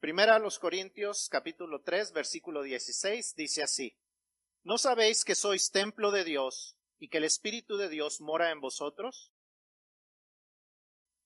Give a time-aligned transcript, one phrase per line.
[0.00, 3.96] Primera a los Corintios capítulo 3 versículo 16 dice así,
[4.62, 8.60] ¿no sabéis que sois templo de Dios y que el Espíritu de Dios mora en
[8.60, 9.32] vosotros?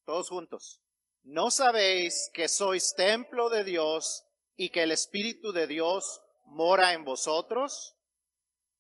[0.07, 0.81] Todos juntos.
[1.23, 4.25] ¿No sabéis que sois templo de Dios
[4.57, 7.95] y que el Espíritu de Dios mora en vosotros?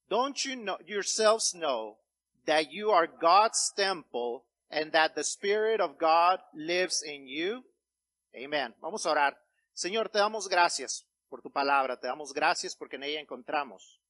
[0.08, 1.98] Don't you know, yourselves know
[2.46, 7.62] that you are God's temple and that the Spirit of God lives in you?
[8.34, 8.74] Amen.
[8.80, 9.51] Vamos a orar.
[9.74, 14.00] Señor, te damos gracias por tu palabra, te damos gracias porque en ella encontramos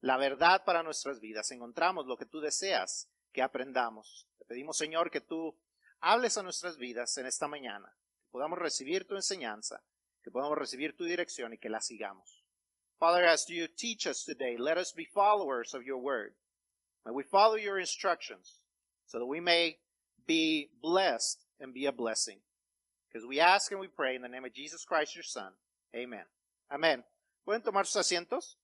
[0.00, 4.26] la verdad para nuestras vidas, encontramos lo que tú deseas que aprendamos.
[4.38, 5.58] Te pedimos, Señor, que tú
[6.00, 9.82] hables a nuestras vidas en esta mañana, que podamos recibir tu enseñanza,
[10.22, 12.44] que podamos recibir tu dirección y que la sigamos.
[12.98, 16.34] Father, as you teach us today, let us be followers of your word.
[17.04, 18.60] May we follow your instructions
[19.06, 19.78] so that we may
[20.26, 22.40] be blessed and be a blessing.
[23.10, 25.52] Because we ask and we pray in the name of Jesus Christ, your Son.
[25.96, 26.24] Amen.
[26.70, 27.02] Amén.
[27.44, 28.56] ¿Pueden tomar sus asientos?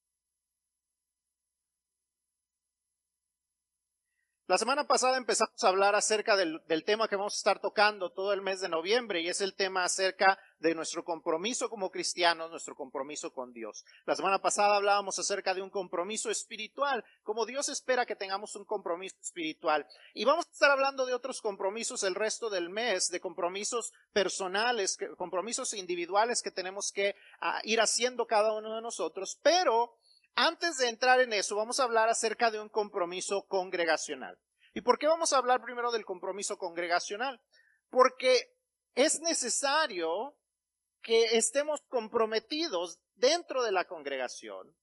[4.49, 8.33] La semana pasada empezamos a hablar acerca del, tema que vamos a estar tocando todo
[8.33, 12.77] el mes de noviembre y es el tema acerca de nuestro compromiso como cristianos, nuestro
[12.77, 13.85] compromiso con Dios.
[14.05, 18.65] La semana pasada hablábamos acerca de un compromiso espiritual, como Dios espera que tengamos un
[18.65, 19.85] compromiso espiritual.
[20.15, 24.97] Y vamos a estar hablando de otros compromisos el resto del mes, de compromisos personales,
[25.17, 29.97] compromisos individuales que tenemos que uh, ir haciendo cada uno de nosotros, pero
[30.37, 34.39] antes de entrar en eso, vamos a hablar acerca de un compromiso congregacional.
[34.75, 37.41] ¿Y por qué vamos a hablar primero del compromiso congregacional?
[37.89, 38.55] Porque
[38.95, 40.37] es necesario
[41.03, 44.77] que estemos comprometidos dentro de la congregación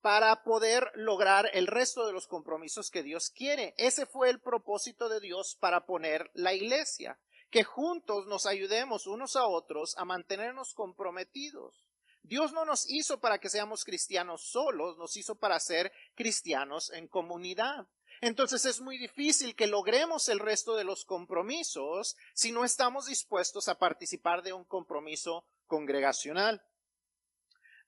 [0.00, 3.74] para poder lograr el resto de los compromisos que Dios quiere.
[3.76, 7.18] Ese fue el propósito de Dios para poner la iglesia,
[7.50, 11.85] que juntos nos ayudemos unos a otros a mantenernos comprometidos.
[12.26, 17.08] Dios no nos hizo para que seamos cristianos solos, nos hizo para ser cristianos en
[17.08, 17.86] comunidad.
[18.20, 23.68] Entonces es muy difícil que logremos el resto de los compromisos si no estamos dispuestos
[23.68, 26.62] a participar de un compromiso congregacional.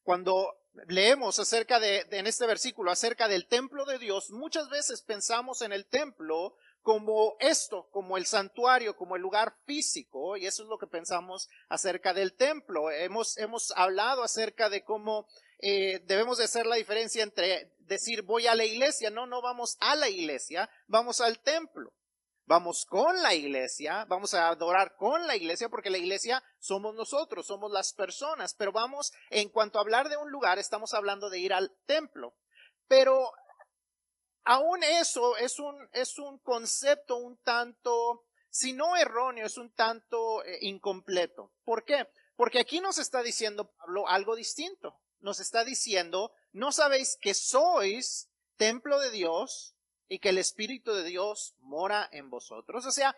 [0.03, 0.55] Cuando
[0.87, 5.73] leemos acerca de, en este versículo acerca del templo de Dios, muchas veces pensamos en
[5.73, 10.79] el templo como esto, como el santuario, como el lugar físico, y eso es lo
[10.79, 12.91] que pensamos acerca del templo.
[12.91, 15.27] Hemos, hemos hablado acerca de cómo
[15.59, 19.77] eh, debemos de hacer la diferencia entre decir voy a la iglesia, no, no vamos
[19.81, 21.93] a la iglesia, vamos al templo.
[22.47, 27.47] Vamos con la iglesia, vamos a adorar con la iglesia porque la iglesia somos nosotros,
[27.47, 31.41] somos las personas, pero vamos, en cuanto a hablar de un lugar, estamos hablando de
[31.41, 32.35] ir al templo.
[32.87, 33.33] Pero
[34.49, 40.43] aún eso es un, es un concepto un tanto, si no erróneo, es un tanto
[40.43, 41.53] eh, incompleto.
[41.65, 42.09] ¿Por qué?
[42.35, 44.99] Porque aquí nos está diciendo Pablo algo distinto.
[45.21, 49.75] Nos está diciendo, no sabéis que sois templo de Dios
[50.09, 52.87] y que el Espíritu de Dios mora en vosotros.
[52.87, 53.15] O sea,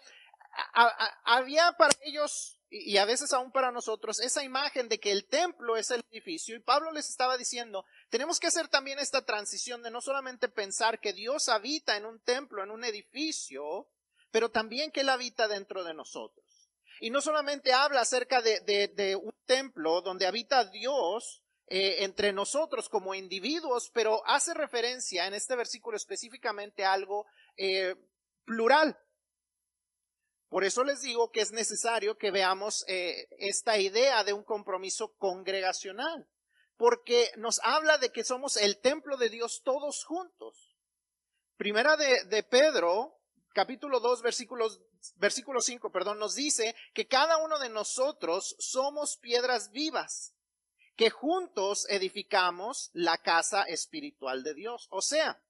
[1.25, 5.76] había para ellos y a veces aún para nosotros esa imagen de que el templo
[5.76, 9.91] es el edificio y Pablo les estaba diciendo, tenemos que hacer también esta transición de
[9.91, 13.88] no solamente pensar que Dios habita en un templo, en un edificio,
[14.31, 16.44] pero también que Él habita dentro de nosotros.
[17.00, 22.88] Y no solamente habla acerca de, de, un templo donde habita Dios eh, entre nosotros
[22.88, 27.26] como individuos, pero hace referencia en este versículo específicamente a algo
[27.56, 27.97] eh,
[28.44, 28.97] plural.
[30.50, 35.15] Por eso les digo que es necesario que veamos eh, esta idea de un compromiso
[35.16, 36.28] congregacional,
[36.77, 40.77] porque nos habla de que somos el templo de Dios todos juntos.
[41.56, 43.16] Primera de, Pedro,
[43.55, 44.81] capítulo 2, versículos,
[45.16, 50.34] versículo 5, perdón, nos dice que cada uno de nosotros somos piedras vivas,
[50.97, 54.88] que juntos edificamos la casa espiritual de Dios.
[54.91, 55.41] O sea,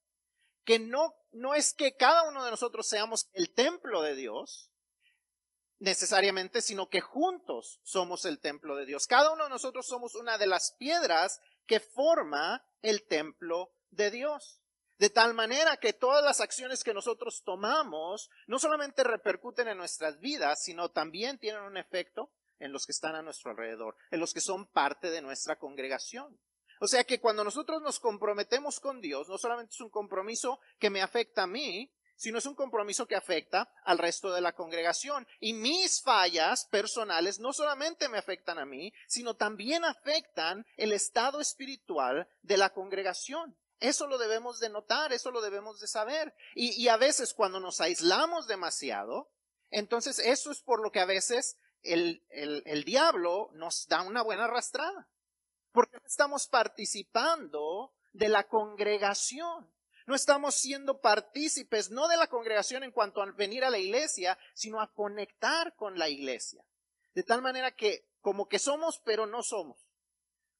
[0.65, 4.70] que no, no es que cada uno de nosotros seamos el templo de Dios,
[5.81, 9.07] necesariamente, sino que juntos somos el templo de Dios.
[9.07, 14.61] Cada uno de nosotros somos una de las piedras que forma el templo de Dios.
[14.99, 20.21] De tal manera que todas las acciones que nosotros tomamos no solamente repercuten en nuestras
[20.21, 24.35] vidas, sino también tienen un efecto en los que están a nuestro alrededor, en los
[24.35, 26.39] que son parte de nuestra congregación.
[26.81, 30.91] O sea que cuando nosotros nos comprometemos con Dios, no solamente es un compromiso que
[30.91, 35.27] me afecta a mí, sino es un compromiso que afecta al resto de la congregación.
[35.41, 41.41] Y mis fallas personales no solamente me afectan a mí, sino también afectan el estado
[41.41, 43.57] espiritual de la congregación.
[43.79, 46.35] Eso lo debemos de notar, eso lo debemos de saber.
[46.55, 49.31] Y, a veces cuando nos aislamos demasiado,
[49.71, 54.21] entonces eso es por lo que a veces el, el, el diablo nos da una
[54.21, 55.09] buena arrastrada.
[55.73, 59.73] Porque estamos participando de la congregación.
[60.11, 64.37] No estamos siendo partícipes, no de la congregación en cuanto a venir a la iglesia,
[64.55, 66.65] sino a conectar con la iglesia.
[67.15, 69.79] De tal manera que como que somos, pero no somos.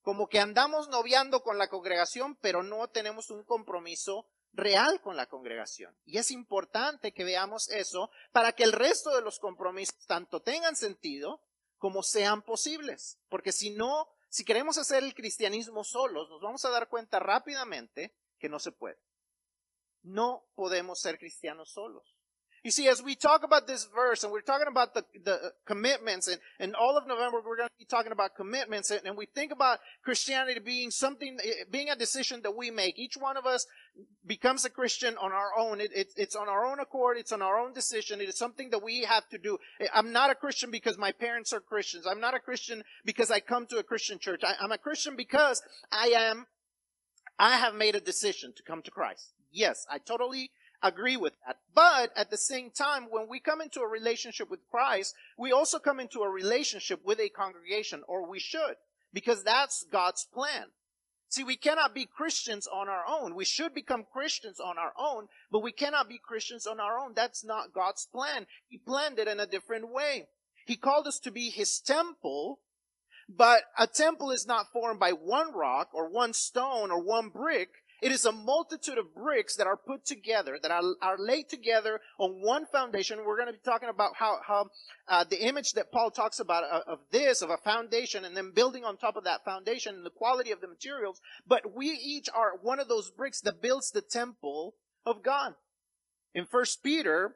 [0.03, 5.27] Como que andamos noviando con la congregación, pero no tenemos un compromiso real con la
[5.27, 5.99] congregación.
[6.05, 10.77] Y es importante que veamos eso para que el resto de los compromisos tanto tengan
[10.77, 11.43] sentido
[11.77, 13.19] como sean posibles.
[13.29, 18.15] Porque si no, si queremos hacer el cristianismo solos, nos vamos a dar cuenta rápidamente
[18.39, 19.10] que no se puede.
[20.03, 22.15] No podemos ser cristianos solos.
[22.63, 26.29] You see, as we talk about this verse and we're talking about the, the commitments
[26.29, 29.25] and, and all of November, we're going to be talking about commitments and, and we
[29.25, 32.99] think about Christianity being something, eh, being a decision that we make.
[32.99, 33.67] Each one of us
[34.27, 35.81] becomes a Christian on our own.
[35.81, 37.17] It, it, it's on our own accord.
[37.17, 38.21] It's on our own decision.
[38.21, 39.57] It is something that we have to do.
[39.81, 42.07] Eh, I'm not a Christian because my parents are Christians.
[42.07, 44.43] I'm not a Christian because I come to a Christian church.
[44.45, 46.47] I, I'm a Christian because I am,
[47.39, 49.33] I have made a decision to come to Christ.
[49.51, 50.51] Yes, I totally
[50.83, 51.59] agree with that.
[51.75, 55.79] But at the same time, when we come into a relationship with Christ, we also
[55.79, 58.77] come into a relationship with a congregation, or we should,
[59.13, 60.67] because that's God's plan.
[61.29, 63.37] See, we cannot be Christians on our own.
[63.37, 67.13] We should become Christians on our own, but we cannot be Christians on our own.
[67.15, 68.47] That's not God's plan.
[68.69, 70.27] He planned it in a different way.
[70.67, 72.59] He called us to be His temple,
[73.29, 77.71] but a temple is not formed by one rock or one stone or one brick.
[78.03, 82.01] It is a multitude of bricks that are put together, that are, are laid together
[82.19, 83.19] on one foundation.
[83.27, 84.71] We're going to be talking about how, how
[85.07, 88.37] uh, the image that Paul talks about of, uh, of this, of a foundation, and
[88.37, 91.21] then building on top of that foundation and the quality of the materials.
[91.47, 94.75] But we each are one of those bricks that builds the temple
[95.05, 95.55] of God.
[96.35, 97.35] In First Peter,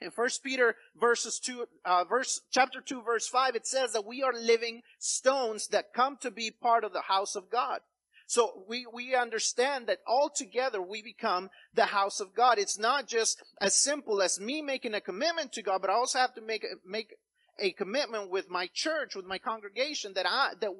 [0.00, 4.22] in First Peter verses two, uh, verse chapter two, verse five, it says that we
[4.22, 7.80] are living stones that come to be part of the house of God.
[8.26, 12.58] So we, we understand that all together we become the house of God.
[12.58, 16.18] It's not just as simple as me making a commitment to God, but I also
[16.18, 17.14] have to make, make
[17.60, 20.70] a commitment with my church, with my congregation that I, that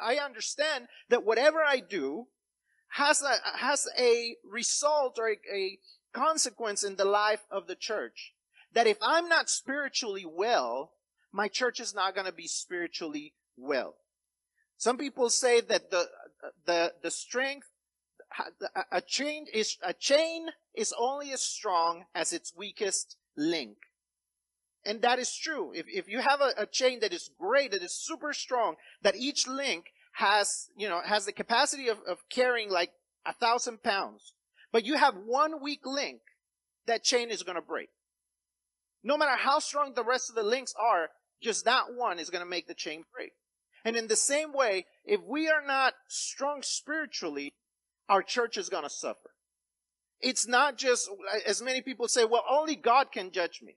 [0.00, 2.26] I understand that whatever I do
[2.88, 5.78] has a, has a result or a, a
[6.12, 8.32] consequence in the life of the church.
[8.72, 10.92] That if I'm not spiritually well,
[11.32, 13.94] my church is not going to be spiritually well.
[14.76, 16.08] Some people say that the
[16.66, 17.68] the, the strength,
[18.92, 23.76] a chain is, a chain is only as strong as its weakest link.
[24.84, 25.72] And that is true.
[25.74, 29.16] If, if you have a, a chain that is great, that is super strong, that
[29.16, 32.92] each link has, you know, has the capacity of, of carrying like
[33.24, 34.34] a thousand pounds,
[34.72, 36.20] but you have one weak link,
[36.86, 37.90] that chain is going to break.
[39.02, 41.10] No matter how strong the rest of the links are,
[41.42, 43.32] just that one is going to make the chain break.
[43.86, 47.52] And in the same way, if we are not strong spiritually,
[48.08, 49.30] our church is going to suffer.
[50.20, 51.08] It's not just,
[51.46, 53.76] as many people say, well, only God can judge me.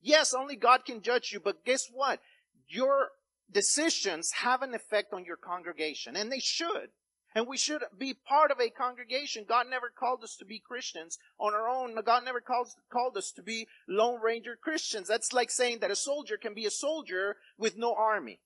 [0.00, 2.20] Yes, only God can judge you, but guess what?
[2.68, 3.08] Your
[3.52, 6.88] decisions have an effect on your congregation, and they should.
[7.34, 9.44] And we should be part of a congregation.
[9.46, 11.94] God never called us to be Christians on our own.
[12.02, 15.06] God never called, called us to be Lone Ranger Christians.
[15.06, 18.40] That's like saying that a soldier can be a soldier with no army.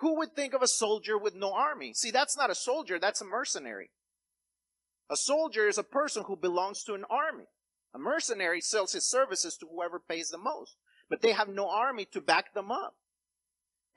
[0.00, 1.92] Who would think of a soldier with no army?
[1.92, 3.90] See, that's not a soldier, that's a mercenary.
[5.10, 7.46] A soldier is a person who belongs to an army.
[7.94, 10.76] A mercenary sells his services to whoever pays the most,
[11.08, 12.94] but they have no army to back them up.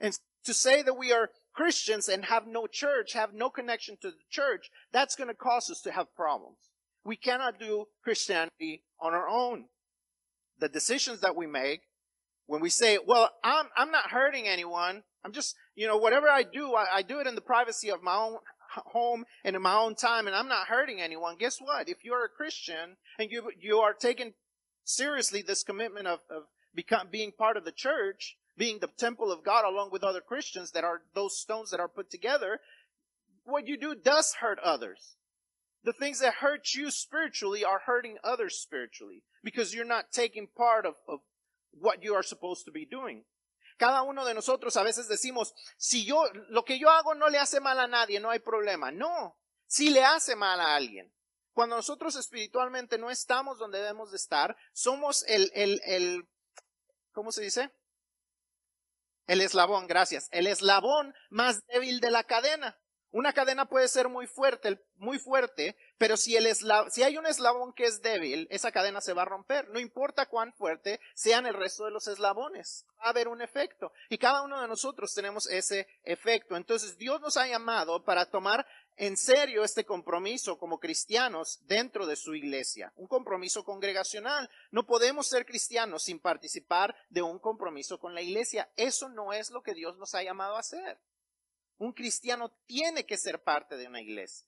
[0.00, 4.10] And to say that we are Christians and have no church, have no connection to
[4.10, 6.56] the church, that's going to cause us to have problems.
[7.04, 9.66] We cannot do Christianity on our own.
[10.58, 11.82] The decisions that we make,
[12.46, 16.42] when we say, well, I'm, I'm not hurting anyone, I'm just, you know, whatever I
[16.42, 18.38] do, I, I do it in the privacy of my own
[18.86, 21.36] home and in my own time, and I'm not hurting anyone.
[21.38, 21.88] Guess what?
[21.88, 24.34] If you're a Christian and you you are taking
[24.84, 29.44] seriously this commitment of, of become, being part of the church, being the temple of
[29.44, 32.60] God along with other Christians that are those stones that are put together,
[33.44, 35.16] what you do does hurt others.
[35.84, 40.86] The things that hurt you spiritually are hurting others spiritually because you're not taking part
[40.86, 41.20] of, of
[41.72, 43.24] what you are supposed to be doing.
[43.76, 47.38] Cada uno de nosotros a veces decimos, si yo, lo que yo hago no le
[47.38, 48.90] hace mal a nadie, no hay problema.
[48.90, 51.12] No, si le hace mal a alguien.
[51.52, 56.28] Cuando nosotros espiritualmente no estamos donde debemos de estar, somos el, el, el,
[57.12, 57.70] ¿cómo se dice?
[59.26, 60.28] El eslabón, gracias.
[60.30, 62.78] El eslabón más débil de la cadena.
[63.12, 66.48] Una cadena puede ser muy fuerte, muy fuerte, pero si, el
[66.90, 69.68] si hay un eslabón que es débil, esa cadena se va a romper.
[69.68, 73.92] No importa cuán fuerte sean el resto de los eslabones, va a haber un efecto.
[74.08, 76.56] Y cada uno de nosotros tenemos ese efecto.
[76.56, 78.66] Entonces Dios nos ha llamado para tomar
[78.96, 84.48] en serio este compromiso como cristianos dentro de su iglesia, un compromiso congregacional.
[84.70, 88.70] No podemos ser cristianos sin participar de un compromiso con la iglesia.
[88.76, 90.98] Eso no es lo que Dios nos ha llamado a hacer.
[91.82, 94.46] Un cristiano tiene que ser parte de una iglesia.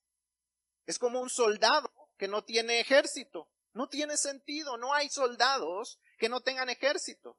[0.86, 3.50] Es como un soldado que no tiene ejército.
[3.72, 4.76] No tiene sentido.
[4.76, 7.36] No hay soldados que no tengan ejército.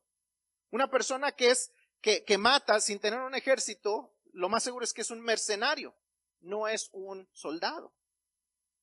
[0.69, 1.71] Una persona que es,
[2.01, 5.95] que, que mata sin tener un ejército, lo más seguro es que es un mercenario.
[6.41, 7.95] No es un soldado.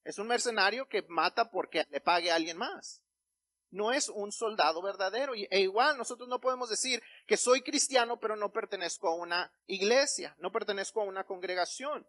[0.04, 3.02] Es un mercenario que mata porque le pague a alguien más
[3.73, 5.33] no es un soldado verdadero.
[5.35, 10.37] E igual nosotros no podemos decir que soy cristiano pero no pertenezco a una iglesia,
[10.38, 12.07] no pertenezco a una congregación.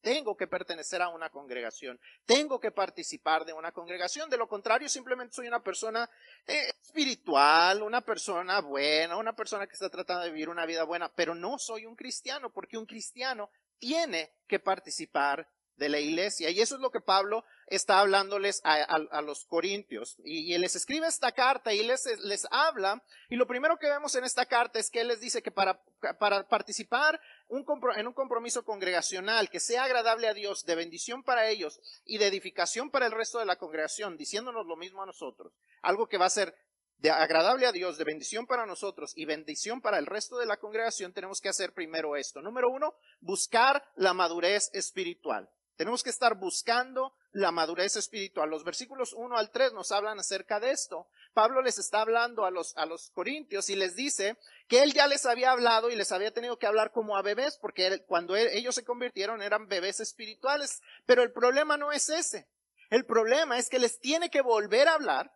[0.00, 4.88] Tengo que pertenecer a una congregación, tengo que participar de una congregación, de lo contrario
[4.88, 6.08] simplemente soy una persona
[6.46, 11.12] eh, espiritual, una persona buena, una persona que está tratando de vivir una vida buena,
[11.12, 16.50] pero no soy un cristiano, porque un cristiano tiene que participar de la iglesia.
[16.50, 20.16] Y eso es lo que Pablo está hablándoles a, los corintios.
[20.24, 22.06] Y, él les escribe esta carta y les,
[22.50, 23.02] habla.
[23.30, 25.80] Y lo primero que vemos en esta carta es que él les dice que para,
[26.18, 31.80] para participar en un compromiso congregacional que sea agradable a Dios, de bendición para ellos
[32.04, 36.08] y de edificación para el resto de la congregación, diciéndonos lo mismo a nosotros, algo
[36.08, 36.54] que va a ser
[36.98, 40.56] de agradable a Dios, de bendición para nosotros y bendición para el resto de la
[40.56, 42.42] congregación, tenemos que hacer primero esto.
[42.42, 45.48] Número uno, buscar la madurez espiritual.
[45.78, 48.50] Tenemos que estar buscando la madurez espiritual.
[48.50, 51.06] Los versículos 1 al 3 nos hablan acerca de esto.
[51.34, 55.06] Pablo les está hablando a los, a los corintios y les dice que él ya
[55.06, 58.74] les había hablado y les había tenido que hablar como a bebés, porque cuando ellos
[58.74, 60.82] se convirtieron eran bebés espirituales.
[61.06, 62.48] Pero el problema no es ese.
[62.90, 65.32] El problema es que les tiene que volver a hablar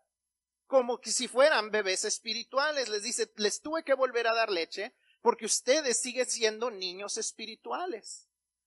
[0.67, 2.89] como que si fueran bebés espirituales.
[2.89, 8.27] Les dice, les tuve que volver a dar leche porque ustedes siguen siendo niños espirituales.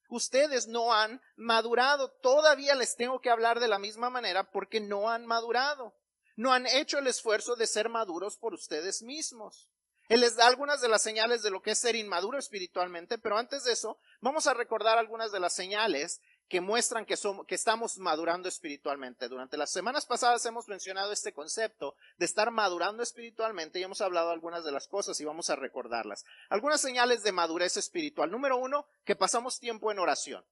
[0.09, 2.11] Ustedes no han madurado.
[2.21, 5.93] Todavía les tengo que hablar de la misma manera porque no han madurado.
[6.35, 9.69] No han hecho el esfuerzo de ser maduros por ustedes mismos.
[10.07, 13.37] Él les da algunas de las señales de lo que es ser inmaduro espiritualmente, pero
[13.37, 17.55] antes de eso, vamos a recordar algunas de las señales que muestran que, somos, que
[17.55, 19.27] estamos madurando espiritualmente.
[19.27, 24.29] Durante las semanas pasadas hemos mencionado este concepto de estar madurando espiritualmente y hemos hablado
[24.29, 26.23] algunas de las cosas y vamos a recordarlas.
[26.49, 28.29] Algunas señales de madurez espiritual.
[28.29, 30.45] Número uno, que pasamos tiempo en oración.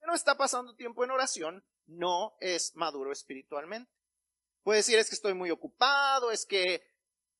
[0.00, 3.90] Si no está pasando tiempo en oración, no es maduro espiritualmente.
[4.64, 6.82] Puede decir es que estoy muy ocupado, es que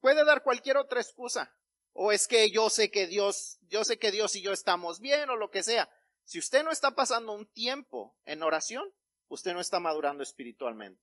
[0.01, 1.53] puede dar cualquier otra excusa.
[1.93, 5.31] O es que yo sé que Dios, yo sé que Dios y yo estamos bien
[5.31, 5.89] o lo que sea.
[6.25, 8.93] Si usted no está pasando un tiempo en oración,
[9.29, 11.03] usted no está madurando espiritualmente.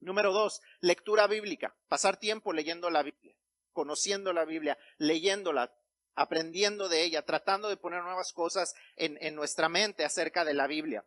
[0.00, 1.76] Número dos, lectura bíblica.
[1.88, 3.34] Pasar tiempo leyendo la Biblia,
[3.72, 5.74] conociendo la Biblia, leyéndola,
[6.14, 10.66] aprendiendo de ella, tratando de poner nuevas cosas en, en nuestra mente acerca de la
[10.66, 11.04] Biblia.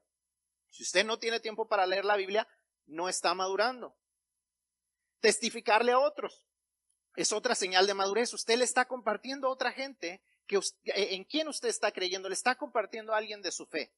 [0.69, 2.47] Si usted no tiene tiempo para leer la Biblia,
[2.85, 3.97] no está madurando.
[5.19, 6.45] Testificarle a otros.
[7.15, 8.33] Es otra señal de madurez.
[8.33, 10.21] Usted le está compartiendo a otra gente
[10.59, 13.93] eh, en quién usted está creyendo, le está compartiendo a alguien de su fe.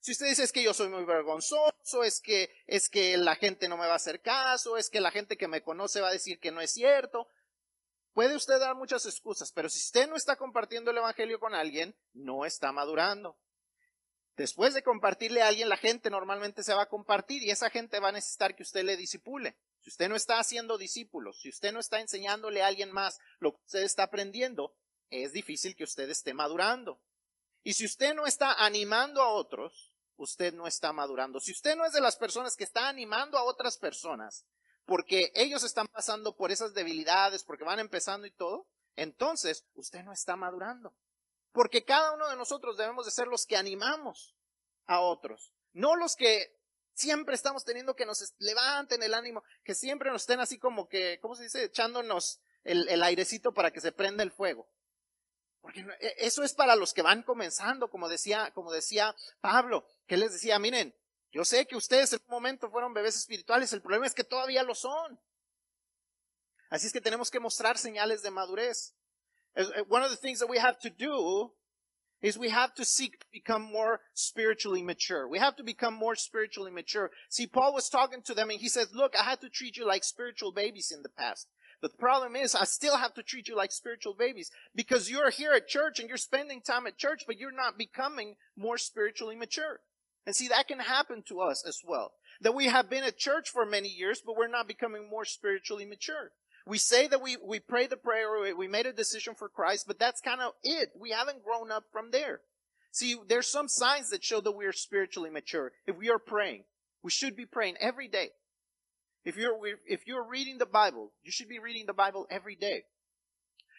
[0.00, 3.68] Si usted dice es que yo soy muy vergonzoso, es que, es que la gente
[3.68, 6.12] no me va a hacer caso, es que la gente que me conoce va a
[6.12, 7.28] decir que no es cierto,
[8.14, 11.94] puede usted dar muchas excusas, pero si usted no está compartiendo el Evangelio con alguien,
[12.14, 13.38] no está madurando.
[14.36, 18.00] Después de compartirle a alguien, la gente normalmente se va a compartir y esa gente
[18.00, 19.58] va a necesitar que usted le disipule.
[19.80, 23.52] Si usted no está haciendo discípulos, si usted no está enseñándole a alguien más lo
[23.52, 24.74] que usted está aprendiendo,
[25.10, 27.00] es difícil que usted esté madurando.
[27.62, 31.40] Y si usted no está animando a otros, usted no está madurando.
[31.40, 34.46] Si usted no es de las personas que está animando a otras personas,
[34.86, 40.12] porque ellos están pasando por esas debilidades, porque van empezando y todo, entonces usted no
[40.12, 40.94] está madurando.
[41.52, 44.34] Porque cada uno de nosotros debemos de ser los que animamos
[44.86, 46.58] a otros, no los que
[46.94, 51.18] siempre estamos teniendo que nos levanten el ánimo, que siempre nos estén así como que,
[51.20, 51.64] ¿cómo se dice?
[51.64, 54.68] Echándonos el, el airecito para que se prenda el fuego.
[55.60, 60.16] Porque e, eso es para los que van comenzando, como decía, como decía Pablo, que
[60.16, 60.94] les decía, miren,
[61.32, 64.62] yo sé que ustedes en un momento fueron bebés espirituales, el problema es que todavía
[64.62, 65.20] lo son.
[66.70, 68.94] Así es que tenemos que mostrar señales de madurez.
[69.54, 71.52] Eh, one of the things that we have to do
[72.22, 75.26] is we have to seek to become more spiritually mature.
[75.26, 77.10] We have to become more spiritually mature.
[77.28, 79.86] See, Paul was talking to them and he says, look, I had to treat you
[79.86, 81.48] like spiritual babies in the past.
[81.80, 85.30] But the problem is, I still have to treat you like spiritual babies because you're
[85.30, 89.36] here at church and you're spending time at church, but you're not becoming more spiritually
[89.36, 89.80] mature.
[90.26, 92.12] And see, that can happen to us as well.
[92.42, 95.86] That we have been at church for many years, but we're not becoming more spiritually
[95.86, 96.32] mature.
[96.66, 99.98] We say that we, we pray the prayer, we made a decision for Christ, but
[99.98, 100.90] that's kind of it.
[100.98, 102.42] We haven't grown up from there.
[102.92, 105.72] See, there's some signs that show that we are spiritually mature.
[105.86, 106.64] If we are praying,
[107.02, 108.30] we should be praying every day.
[109.24, 112.84] If you're, if you're reading the Bible, you should be reading the Bible every day.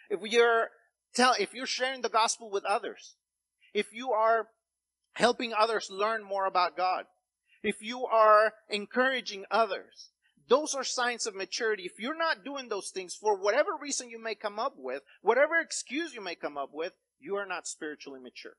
[0.10, 0.70] If you're
[1.14, 3.16] tell, if you're sharing the gospel with others,
[3.74, 4.48] if you are
[5.14, 7.06] helping others learn more about God,
[7.64, 10.10] if you are encouraging others,
[10.48, 11.84] those are signs of maturity.
[11.84, 15.60] If you're not doing those things for whatever reason you may come up with, whatever
[15.60, 18.58] excuse you may come up with, you are not spiritually mature.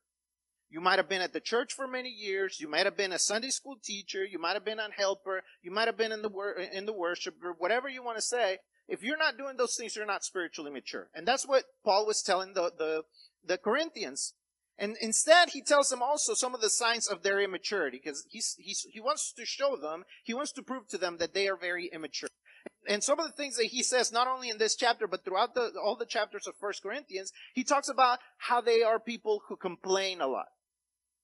[0.73, 2.59] You might have been at the church for many years.
[2.59, 4.25] You might have been a Sunday school teacher.
[4.25, 5.43] You might have been a helper.
[5.61, 7.57] You might have been in the wor- in the worship group.
[7.59, 8.57] Whatever you want to say.
[8.87, 11.09] If you're not doing those things, you're not spiritually mature.
[11.13, 13.03] And that's what Paul was telling the the,
[13.45, 14.33] the Corinthians.
[14.79, 18.55] And instead, he tells them also some of the signs of their immaturity because he's,
[18.57, 21.55] he's, he wants to show them, he wants to prove to them that they are
[21.55, 22.29] very immature.
[22.87, 25.53] And some of the things that he says, not only in this chapter, but throughout
[25.53, 29.55] the, all the chapters of First Corinthians, he talks about how they are people who
[29.55, 30.47] complain a lot.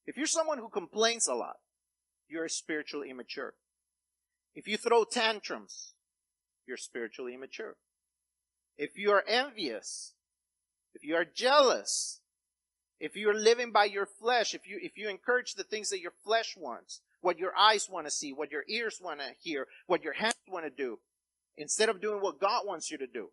[0.05, 1.57] If you're someone who complains a lot,
[2.27, 3.53] you're spiritually immature.
[4.55, 5.93] If you throw tantrums,
[6.65, 7.75] you're spiritually immature.
[8.77, 10.13] If you are envious,
[10.93, 12.21] if you are jealous,
[12.99, 16.13] if you're living by your flesh, if you, if you encourage the things that your
[16.23, 20.03] flesh wants, what your eyes want to see, what your ears want to hear, what
[20.03, 20.99] your hands want to do,
[21.57, 23.29] instead of doing what God wants you to do,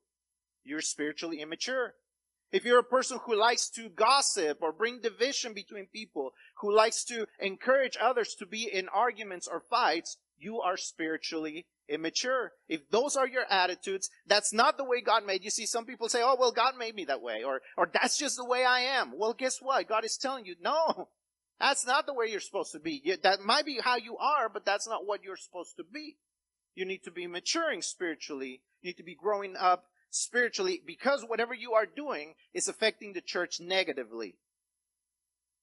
[0.64, 1.94] you're spiritually immature.
[2.52, 7.04] If you're a person who likes to gossip or bring division between people, who likes
[7.04, 12.52] to encourage others to be in arguments or fights, you are spiritually immature.
[12.68, 15.50] If those are your attitudes, that's not the way God made you.
[15.50, 18.36] See, some people say, oh, well, God made me that way, or, or that's just
[18.36, 19.12] the way I am.
[19.16, 19.88] Well, guess what?
[19.88, 21.08] God is telling you, no,
[21.58, 23.16] that's not the way you're supposed to be.
[23.22, 26.16] That might be how you are, but that's not what you're supposed to be.
[26.74, 28.60] You need to be maturing spiritually.
[28.82, 29.84] You need to be growing up
[30.16, 34.36] spiritually because whatever you are doing is affecting the church negatively.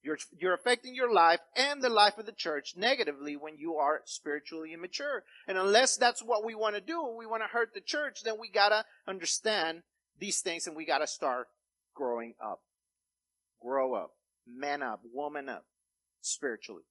[0.03, 4.01] You're, you're affecting your life and the life of the church negatively when you are
[4.05, 5.23] spiritually immature.
[5.47, 8.35] And unless that's what we want to do, we want to hurt the church, then
[8.39, 9.83] we gotta understand
[10.19, 11.47] these things and we gotta start
[11.93, 12.59] growing up.
[13.61, 14.11] Grow up.
[14.45, 15.01] Man up.
[15.13, 15.65] Woman up.
[16.21, 16.83] Spiritually.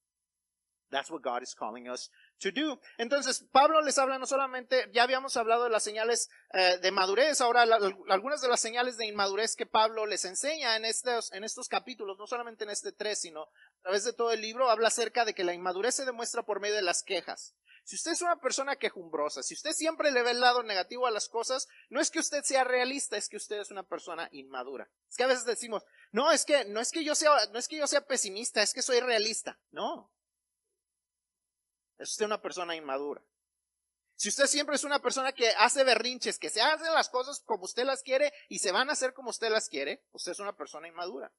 [0.91, 2.09] That's what God is calling us
[2.43, 2.81] to do.
[2.99, 7.41] Entonces, Pablo les habla no solamente, ya habíamos hablado de las señales eh, de madurez,
[7.41, 7.63] ahora
[8.09, 12.19] algunas de las señales de inmadurez que Pablo les enseña en estos, en estos capítulos,
[12.19, 15.35] no solamente en este tres, sino a través de todo el libro, habla acerca de
[15.35, 17.55] que la inmadurez se demuestra por medio de las quejas.
[17.85, 21.11] Si usted es una persona quejumbrosa, si usted siempre le ve el lado negativo a
[21.11, 24.89] las cosas, no es que usted sea realista, es que usted es una persona inmadura.
[25.09, 27.67] Es que a veces decimos, no, es que, no es que yo sea, no es
[27.67, 29.59] que yo sea pesimista, es que soy realista.
[29.73, 30.13] No,
[32.03, 33.23] es usted una persona inmadura.
[34.17, 37.65] Si usted siempre es una persona que hace berrinches, que se hacen las cosas como
[37.65, 40.55] usted las quiere y se van a hacer como usted las quiere, usted es una
[40.55, 41.33] persona inmadura.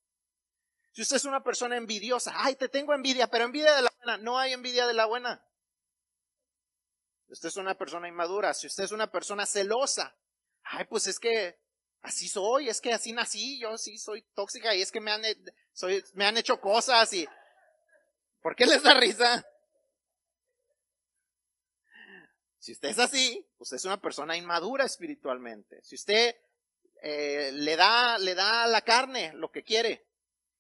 [0.91, 4.17] Si usted es una persona envidiosa, ay, te tengo envidia, pero envidia de la buena,
[4.17, 5.45] no hay envidia de la buena.
[7.27, 8.53] Usted es una persona inmadura.
[8.53, 10.15] Si usted es una persona celosa,
[10.63, 11.59] ay, pues es que
[12.01, 15.23] así soy, es que así nací, yo sí soy tóxica y es que me han,
[15.73, 17.27] soy, me han hecho cosas y...
[18.41, 19.45] ¿Por qué les da risa?
[22.63, 25.81] Si usted es así, usted es una persona inmadura espiritualmente.
[25.83, 26.33] Si usted
[27.01, 30.07] eh, le da, le da a la carne lo que quiere.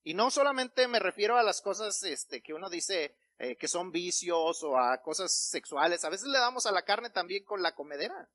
[0.03, 3.93] Y no solamente me refiero a las cosas este, que uno dice eh, que son
[3.93, 6.03] vicios o a cosas sexuales.
[6.03, 8.29] A veces le damos a la carne también con la comedera.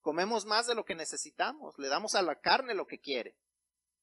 [0.00, 1.76] Comemos más de lo que necesitamos.
[1.76, 3.36] Le damos a la carne lo que quiere.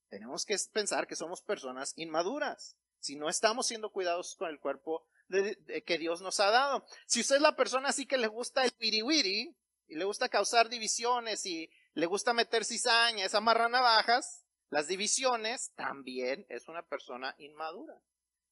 [0.10, 2.78] Tenemos que pensar que somos personas inmaduras.
[3.00, 6.86] Si no estamos siendo cuidadosos con el cuerpo que Dios nos ha dado.
[7.06, 9.56] Si usted es la persona así que le gusta el wiri
[9.88, 16.46] y le gusta causar divisiones y le gusta meter cizañas, amarrar navajas, las divisiones, también
[16.50, 18.00] es una persona inmadura.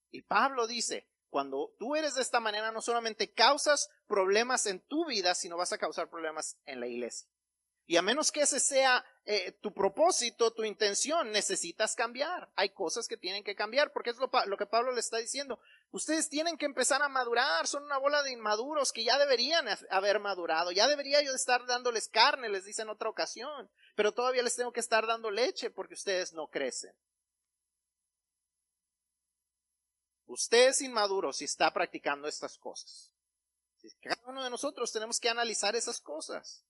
[0.09, 5.05] Y Pablo dice, cuando tú eres de esta manera, no solamente causas problemas en tu
[5.05, 7.29] vida, sino vas a causar problemas en la iglesia.
[7.89, 12.52] Y a menos que ese sea eh, tu propósito, tu intención, necesitas cambiar.
[12.58, 15.58] Hay cosas que tienen que cambiar, porque es lo, lo, que Pablo le está diciendo.
[15.91, 20.19] Ustedes tienen que empezar a madurar, son una bola de inmaduros que ya deberían haber
[20.19, 20.71] madurado.
[20.71, 24.73] Ya debería yo estar dándoles carne, les dice en otra ocasión, pero todavía les tengo
[24.73, 26.93] que estar dando leche porque ustedes no crecen.
[30.26, 33.13] Usted es inmaduro si está practicando estas cosas.
[34.02, 36.65] Cada uno de nosotros tenemos que analizar esas cosas.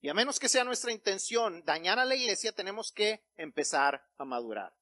[0.00, 4.24] Y a menos que sea nuestra intención dañar a la iglesia, tenemos que empezar a
[4.24, 4.74] madurar.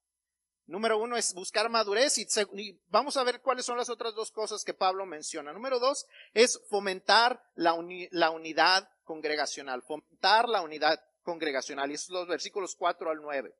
[0.67, 4.65] Número uno es buscar madurez y, vamos a ver cuáles son las otras dos cosas
[4.65, 5.53] que Pablo menciona.
[5.53, 7.77] Número dos es fomentar la,
[8.11, 11.91] la unidad congregacional, fomentar la unidad congregacional.
[11.91, 13.55] Y esos son los versículos 4 al 9.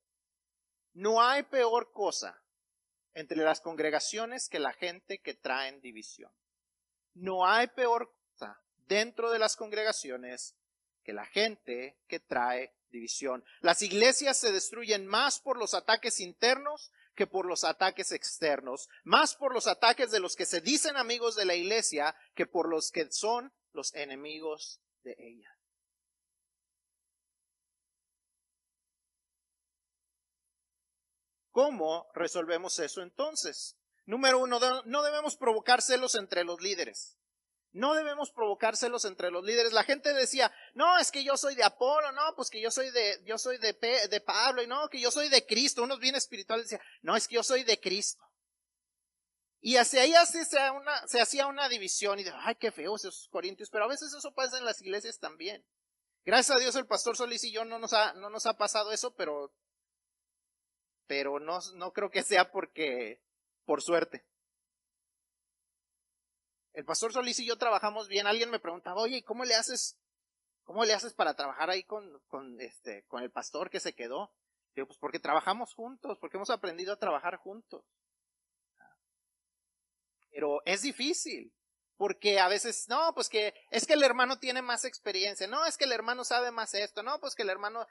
[0.95, 2.43] No hay peor cosa
[3.13, 6.33] entre las congregaciones que la gente que traen división.
[7.13, 10.57] No hay peor cosa dentro de las congregaciones
[11.05, 13.45] que la gente que trae división.
[13.61, 19.37] Las iglesias se destruyen más por los ataques internos que por los ataques externos, más
[19.37, 22.91] por los ataques de los que se dicen amigos de la iglesia que por los
[22.91, 25.51] que son los enemigos de ella.
[31.51, 33.77] ¿Cómo resolvemos eso entonces?
[34.07, 37.17] Número uno, no debemos provocar celos entre los líderes.
[37.75, 39.73] No debemos provocar celos entre los líderes.
[39.73, 42.91] La gente decía, no, es que yo soy de Apolo, no, pues que yo soy
[42.91, 45.83] de, yo soy de, de Pablo, y no, que yo soy de Cristo.
[45.83, 48.25] Unos bien espirituales decían, no, es que yo soy de Cristo.
[49.61, 50.15] Y hacia ahí
[51.07, 54.33] se hacía una división y de, ay, qué feos esos corintios, pero a veces eso
[54.35, 55.65] pasa en las iglesias también.
[56.25, 58.93] Gracias a Dios el pastor Solís y yo no nos ha, no nos ha pasado
[58.93, 59.53] eso, pero
[61.07, 63.21] pero no, no creo que sea porque,
[63.65, 64.25] por suerte.
[66.75, 68.27] El pastor Solís y yo trabajamos bien.
[68.27, 69.97] Alguien me preguntaba, oye, ¿cómo le haces,
[70.65, 74.33] cómo le haces para trabajar ahí con, con este, con el pastor que se quedó?
[74.75, 77.85] Digo, pues porque trabajamos juntos, porque hemos aprendido a trabajar juntos.
[80.31, 81.55] Pero es difícil,
[81.97, 85.77] porque a veces, no, pues que es que el hermano tiene más experiencia, no, es
[85.77, 87.87] que el hermano sabe más esto, no, pues que el hermano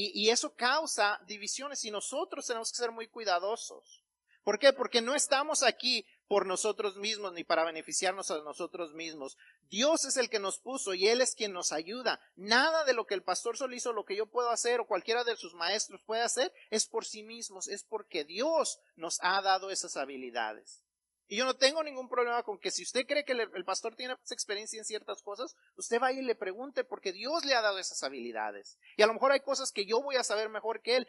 [0.00, 4.04] y, eso causa divisiones y nosotros tenemos que ser muy cuidadosos.
[4.44, 4.72] ¿Por qué?
[4.72, 9.36] Porque no estamos aquí por nosotros mismos ni para beneficiarnos a nosotros mismos.
[9.70, 12.20] Dios es el que nos puso y Él es quien nos ayuda.
[12.36, 15.24] Nada de lo que el pastor Sol hizo, lo que yo puedo hacer o cualquiera
[15.24, 19.70] de sus maestros puede hacer es por sí mismos, es porque Dios nos ha dado
[19.70, 20.84] esas habilidades.
[21.30, 24.16] Y yo no tengo ningún problema con que si usted cree que el, pastor tiene
[24.30, 28.02] experiencia en ciertas cosas, usted vaya y le pregunte porque Dios le ha dado esas
[28.02, 28.78] habilidades.
[28.96, 31.08] Y a lo mejor hay cosas que yo voy a saber mejor que él.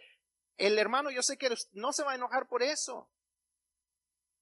[0.58, 3.10] El hermano yo sé que no se va a enojar por eso.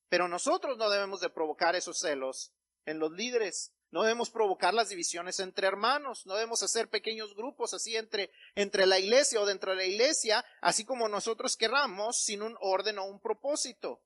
[0.10, 2.54] Pero nosotros no debemos de provocar esos celos
[2.86, 3.74] en los líderes.
[3.90, 8.86] No debemos provocar las divisiones entre hermanos, no debemos hacer pequeños grupos así entre, entre
[8.86, 13.06] la iglesia o dentro de la iglesia, así como nosotros querramos, sin un orden o
[13.06, 14.02] un propósito.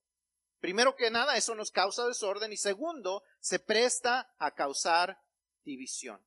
[0.60, 5.20] Primero que nada, eso nos causa desorden y segundo, se presta a causar
[5.64, 6.24] división.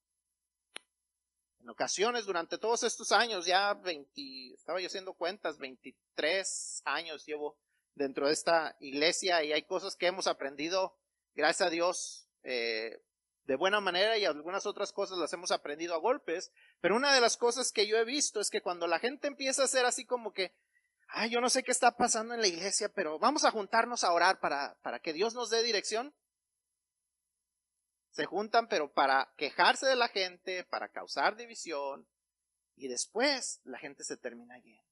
[1.60, 7.56] En ocasiones, durante todos estos años, ya 20, estaba yo haciendo cuentas, 23 años llevo
[7.94, 10.96] dentro de esta iglesia y hay cosas que hemos aprendido,
[11.34, 13.02] gracias a Dios, eh,
[13.44, 17.20] de buena manera y algunas otras cosas las hemos aprendido a golpes, pero una de
[17.20, 20.04] las cosas que yo he visto es que cuando la gente empieza a ser así
[20.06, 20.54] como que,
[21.08, 24.12] ay, yo no sé qué está pasando en la iglesia, pero vamos a juntarnos a
[24.12, 26.14] orar para, para que Dios nos dé dirección.
[28.10, 32.08] Se juntan, pero para quejarse de la gente, para causar división,
[32.76, 34.83] y después la gente se termina yendo.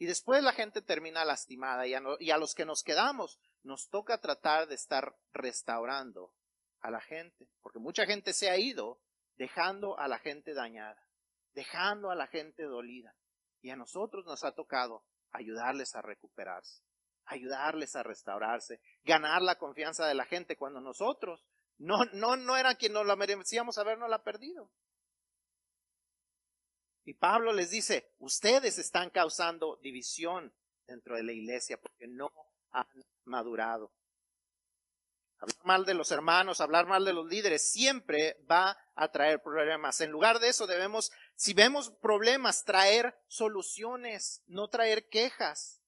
[0.00, 4.66] Y después la gente termina lastimada y a, los que nos quedamos nos toca tratar
[4.66, 6.32] de estar restaurando
[6.80, 8.98] a la gente, porque mucha gente se ha ido
[9.36, 11.06] dejando a la gente dañada,
[11.52, 13.14] dejando a la gente dolida.
[13.60, 16.82] Y a nosotros nos ha tocado ayudarles a recuperarse,
[17.26, 21.44] ayudarles a restaurarse, ganar la confianza de la gente cuando nosotros
[21.76, 24.70] no, no, no era quien nos la merecíamos habernos perdido.
[27.10, 30.54] Y Pablo les dice, ustedes están causando división
[30.86, 32.30] dentro de la iglesia porque no
[32.70, 32.86] han
[33.24, 33.92] madurado.
[35.38, 40.00] Hablar mal de los hermanos, hablar mal de los líderes, siempre va a traer problemas.
[40.00, 45.82] En lugar de eso debemos, si vemos problemas, traer soluciones, no traer quejas.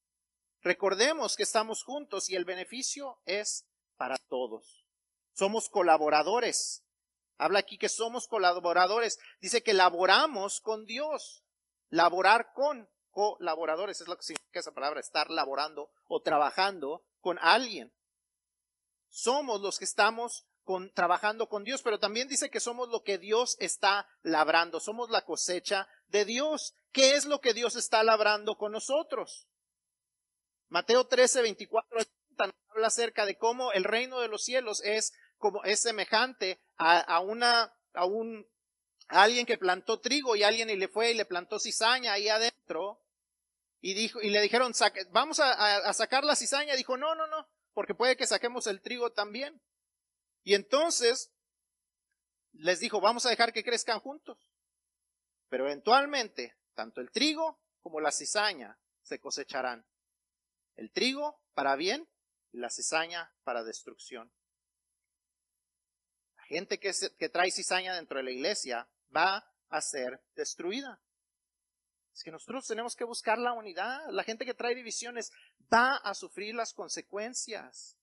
[0.61, 3.65] Recordemos que estamos juntos y el beneficio es
[3.97, 4.85] para todos.
[5.35, 6.82] Somos colaboradores.
[7.43, 9.19] Habla aquí que somos colaboradores.
[9.41, 11.45] Dice que laboramos con Dios.
[11.89, 17.93] Laborar con colaboradores es lo que significa esa palabra, estar laborando o trabajando con alguien
[19.13, 23.19] somos los que estamos con, trabajando con Dios, pero también dice que somos lo que
[23.19, 26.75] Dios está labrando, somos la cosecha de Dios.
[26.93, 29.47] ¿Qué es lo que Dios está labrando con nosotros?
[30.69, 32.01] Mateo 13, 24
[32.71, 37.21] habla acerca de cómo el reino de los cielos es como es semejante a, a
[37.21, 38.47] una a un
[39.09, 42.29] a alguien que plantó trigo y alguien y le fue y le plantó cizaña ahí
[42.29, 43.03] adentro
[43.81, 44.73] y dijo y le dijeron
[45.11, 48.81] vamos a, a sacar la cizaña dijo no no no porque puede que saquemos el
[48.81, 49.61] trigo también.
[50.45, 51.33] Y entonces
[52.53, 54.39] les dijo, vamos a dejar que crezcan juntos.
[55.49, 59.87] Pero eventualmente, tanto el trigo como la cizaña se cosecharán.
[60.77, 62.09] El trigo para bien
[62.53, 64.33] y la cizaña para destrucción.
[66.53, 68.87] Gente que, que trae cizaña dentro de la iglesia
[69.17, 71.01] va a ser destruida.
[72.13, 74.11] Es que nosotros tenemos que buscar la unidad.
[74.11, 75.33] La gente que trae divisiones
[75.73, 77.97] va a sufrir las consecuencias.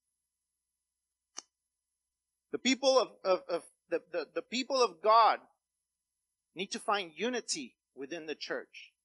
[2.50, 5.40] The people of, of, of the, the, the people of God
[6.56, 8.96] need to find unity within the church.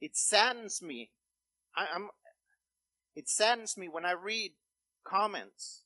[0.00, 1.10] It saddens me.
[1.76, 2.08] I, I'm,
[3.14, 4.52] it saddens me when I read
[5.04, 5.82] comments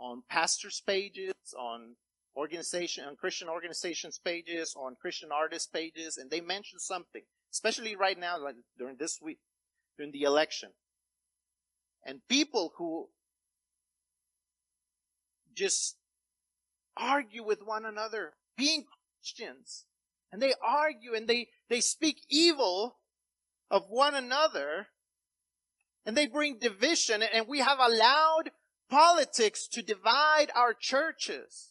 [0.00, 1.96] on pastors' pages, on
[2.36, 8.18] organization, on Christian organizations pages, on Christian artists pages, and they mention something, especially right
[8.18, 9.38] now, like during this week,
[9.96, 10.70] during the election.
[12.04, 13.08] And people who
[15.54, 15.96] just
[16.96, 18.84] argue with one another, being
[19.18, 19.84] Christians,
[20.32, 22.96] and they argue and they, they speak evil
[23.70, 24.88] of one another,
[26.06, 28.50] and they bring division, and we have allowed
[28.90, 31.68] politics to divide our churches.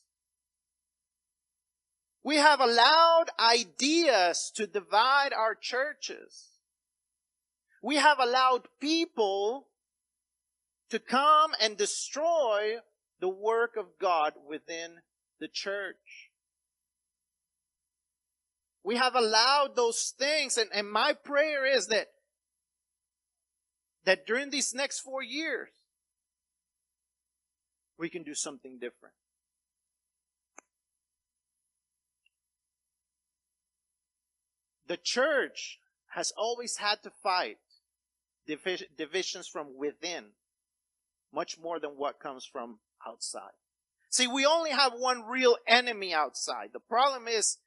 [2.24, 6.50] We have allowed ideas to divide our churches.
[7.82, 9.68] We have allowed people
[10.90, 12.78] to come and destroy
[13.20, 14.98] the work of God within
[15.40, 16.30] the church.
[18.84, 22.08] We have allowed those things, and, and my prayer is that
[24.06, 25.70] that during these next four years,
[28.00, 29.14] we can do something different.
[34.88, 35.80] The church
[36.14, 37.58] has always had to fight
[38.98, 40.30] divisions from within
[41.32, 43.52] much more than what comes from outside.
[44.10, 46.70] See, we only have one real enemy outside.
[46.74, 47.60] The problem is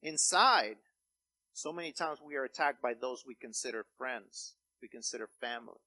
[0.00, 0.76] inside.
[1.52, 5.80] So many times we are attacked by those we consider friends, we consider family.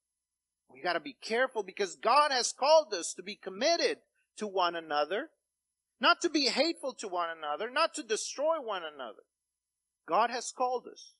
[0.74, 4.00] We gotta be careful because God has called us to be committed
[4.38, 5.30] to one another,
[6.02, 9.24] not to be hateful to one another, not to destroy one another.
[10.08, 11.14] God has called us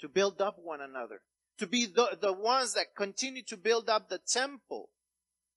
[0.00, 1.20] to build up one another,
[1.58, 4.88] to be the, the ones that continue to build up the temple,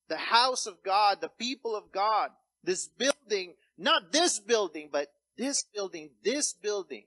[0.10, 2.32] the house of God, the people of God,
[2.63, 7.06] this building, not this building, but this building, this building.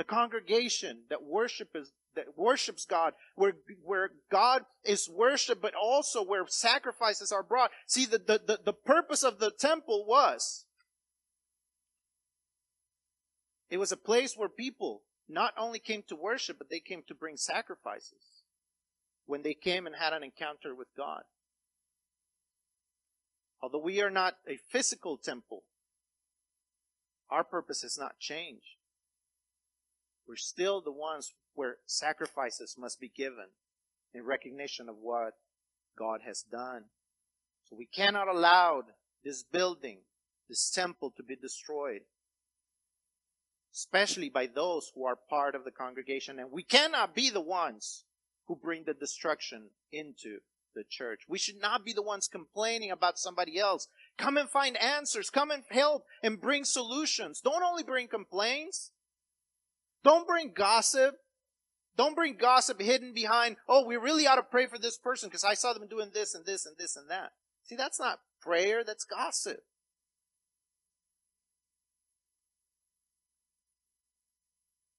[0.00, 3.52] The congregation that worship is, that worships God, where,
[3.84, 7.70] where God is worshiped, but also where sacrifices are brought.
[7.86, 10.64] See, the, the, the, the purpose of the temple was
[13.68, 17.14] it was a place where people not only came to worship, but they came to
[17.14, 18.44] bring sacrifices
[19.26, 21.24] when they came and had an encounter with God.
[23.60, 25.64] Although we are not a physical temple,
[27.28, 28.79] our purpose has not changed.
[30.30, 33.46] We're still the ones where sacrifices must be given
[34.14, 35.32] in recognition of what
[35.98, 36.84] God has done.
[37.64, 38.84] So we cannot allow
[39.24, 40.02] this building,
[40.48, 42.02] this temple to be destroyed
[43.72, 46.38] especially by those who are part of the congregation.
[46.38, 48.04] And we cannot be the ones
[48.46, 50.38] who bring the destruction into
[50.74, 51.22] the church.
[51.28, 53.88] We should not be the ones complaining about somebody else.
[54.18, 55.30] Come and find answers.
[55.30, 57.40] Come and help and bring solutions.
[57.40, 58.90] Don't only bring complaints.
[60.02, 61.16] Don't bring gossip.
[61.96, 65.44] Don't bring gossip hidden behind, oh, we really ought to pray for this person because
[65.44, 67.32] I saw them doing this and this and this and that.
[67.64, 69.58] See, that's not prayer, that's gossip.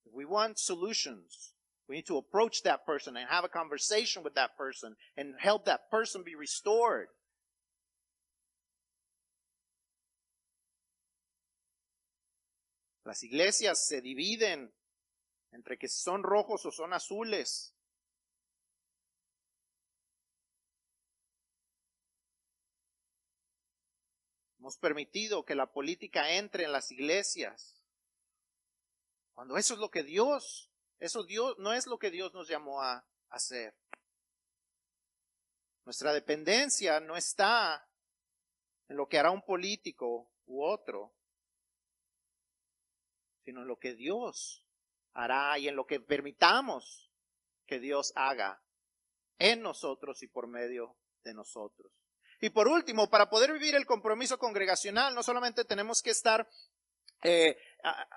[0.05, 1.53] If we want solutions,
[1.89, 5.65] we need to approach that person and have a conversation with that person and help
[5.65, 7.07] that person be restored.
[13.05, 14.69] Las iglesias se dividen
[15.51, 17.75] entre que son rojos o son azules.
[24.59, 27.81] Hemos permitido que la política entre en las iglesias.
[29.33, 32.81] Cuando eso es lo que Dios, eso Dios no es lo que Dios nos llamó
[32.81, 33.75] a hacer.
[35.83, 37.89] Nuestra dependencia no está
[38.87, 41.15] en lo que hará un político u otro,
[43.43, 44.63] sino en lo que Dios
[45.13, 47.12] hará y en lo que permitamos
[47.65, 48.62] que Dios haga
[49.39, 51.91] en nosotros y por medio de nosotros.
[52.39, 56.47] Y por último, para poder vivir el compromiso congregacional, no solamente tenemos que estar
[57.24, 57.56] eh,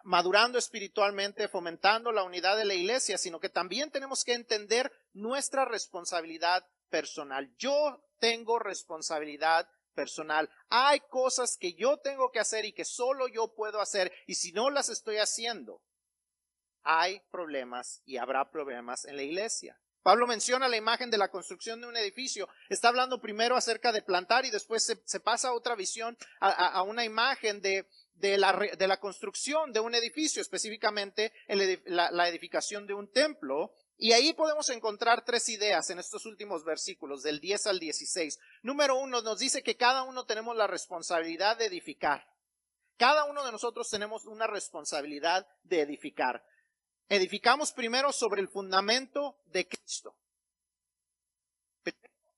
[0.05, 5.67] madurando espiritualmente, fomentando la unidad de la iglesia, sino que también tenemos que entender nuestra
[5.67, 7.55] responsabilidad personal.
[7.59, 10.51] Yo tengo responsabilidad personal.
[10.69, 14.53] Hay cosas que yo tengo que hacer y que solo yo puedo hacer y si
[14.53, 15.83] no las estoy haciendo,
[16.85, 19.79] hay problemas y habrá problemas en la iglesia.
[20.03, 22.47] Pablo menciona la imagen de la construcción de un edificio.
[22.69, 27.07] Está hablando primero acerca de plantar y después se, pasa a otra visión, a, una
[27.07, 27.87] imagen de,
[28.21, 31.33] la, construcción de un edificio, específicamente
[31.87, 33.73] la edificación de un templo.
[33.97, 38.39] Y ahí podemos encontrar tres ideas en estos últimos versículos, del 10 al 16.
[38.63, 42.27] Número uno, nos dice que cada uno tenemos la responsabilidad de edificar.
[42.97, 46.45] Cada uno de nosotros tenemos una responsabilidad de edificar.
[47.09, 50.17] Edificamos primero sobre el fundamento de Cristo.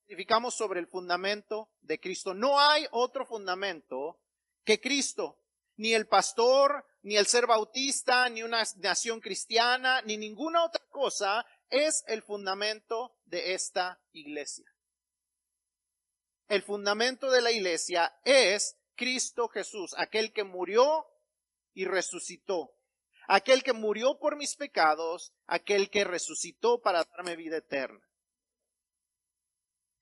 [0.09, 2.35] Edificamos sobre el fundamento de Cristo.
[2.35, 4.21] No hay otro fundamento
[4.65, 5.39] que Cristo.
[5.79, 11.45] Ni el pastor, ni el ser bautista, ni una nación cristiana, ni ninguna otra cosa
[11.69, 14.65] es el fundamento de esta iglesia.
[16.49, 21.07] El fundamento de la iglesia es Cristo Jesús, aquel que murió
[21.75, 22.76] y resucitó
[23.29, 28.01] aquel que murió por mis pecados, aquel que resucitó para darme vida eterna.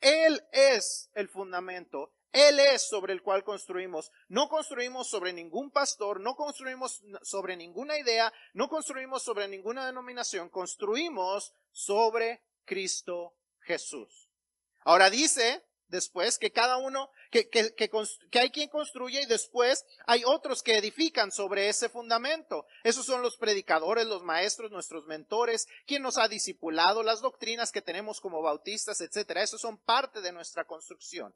[0.00, 4.10] Él es el fundamento, Él es sobre el cual construimos.
[4.28, 10.50] No construimos sobre ningún pastor, no construimos sobre ninguna idea, no construimos sobre ninguna denominación,
[10.50, 14.28] construimos sobre Cristo Jesús.
[14.84, 20.22] Ahora dice después, que cada uno, que, que, que, hay quien construye y después hay
[20.26, 22.66] otros que edifican sobre ese fundamento.
[22.82, 27.82] Esos son los predicadores, los maestros, nuestros mentores, quien nos ha discipulado, las doctrinas que
[27.82, 29.42] tenemos como bautistas, etcétera.
[29.42, 31.34] Esos son parte de nuestra construcción.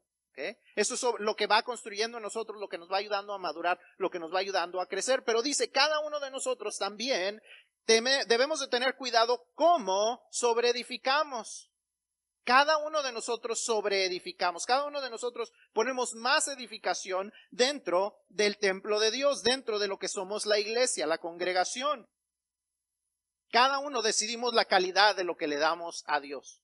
[0.75, 3.79] Eso es lo que va construyendo en nosotros, lo que nos va ayudando a madurar,
[3.97, 5.23] lo que nos va ayudando a crecer.
[5.25, 7.41] Pero dice, cada uno de nosotros también
[7.85, 11.69] debemos de tener cuidado cómo sobreedificamos.
[12.49, 18.99] Cada uno de nosotros sobreedificamos, cada uno de nosotros ponemos más edificación dentro del templo
[18.99, 22.09] de Dios, dentro de lo que somos la iglesia, la congregación.
[23.51, 26.59] Cada uno decidimos la calidad de lo que le damos a Dios.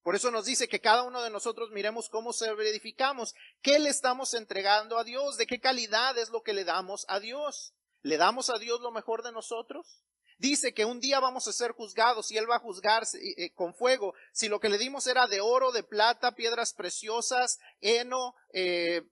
[0.00, 4.32] Por eso nos dice que cada uno de nosotros miremos cómo sobreedificamos, qué le estamos
[4.32, 7.74] entregando a Dios, de qué calidad es lo que le damos a Dios.
[8.00, 10.02] ¿Le damos a Dios lo mejor de nosotros?
[10.40, 13.74] Dice que un día vamos a ser juzgados y Él va a juzgar eh, con
[13.74, 14.14] fuego.
[14.32, 19.02] Si lo que le dimos era de oro, de plata, piedras preciosas, heno, eh,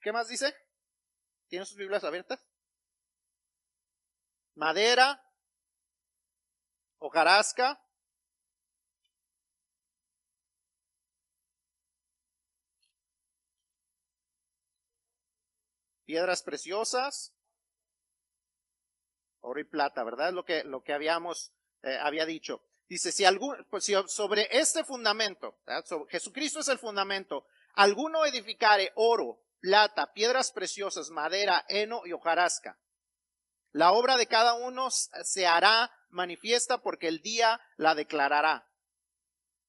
[0.00, 0.52] ¿qué más dice?
[1.46, 2.44] ¿Tienen sus Biblias abiertas?
[4.56, 5.22] Madera,
[6.98, 7.80] hojarasca,
[16.04, 17.32] piedras preciosas,
[19.40, 20.32] oro y plata, ¿verdad?
[20.32, 22.62] Lo que, lo que habíamos, eh, había dicho.
[22.88, 25.58] Dice, si, algún, pues si sobre este fundamento,
[26.08, 32.78] Jesucristo es el fundamento, alguno edificare oro, plata, piedras preciosas, madera, heno y hojarasca,
[33.72, 38.66] la obra de cada uno se hará manifiesta porque el día la declarará.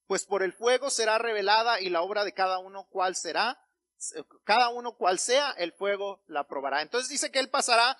[0.07, 3.59] Pues por el fuego será revelada y la obra de cada uno cuál será,
[4.45, 6.81] cada uno cual sea, el fuego la probará.
[6.81, 7.97] Entonces dice que él pasará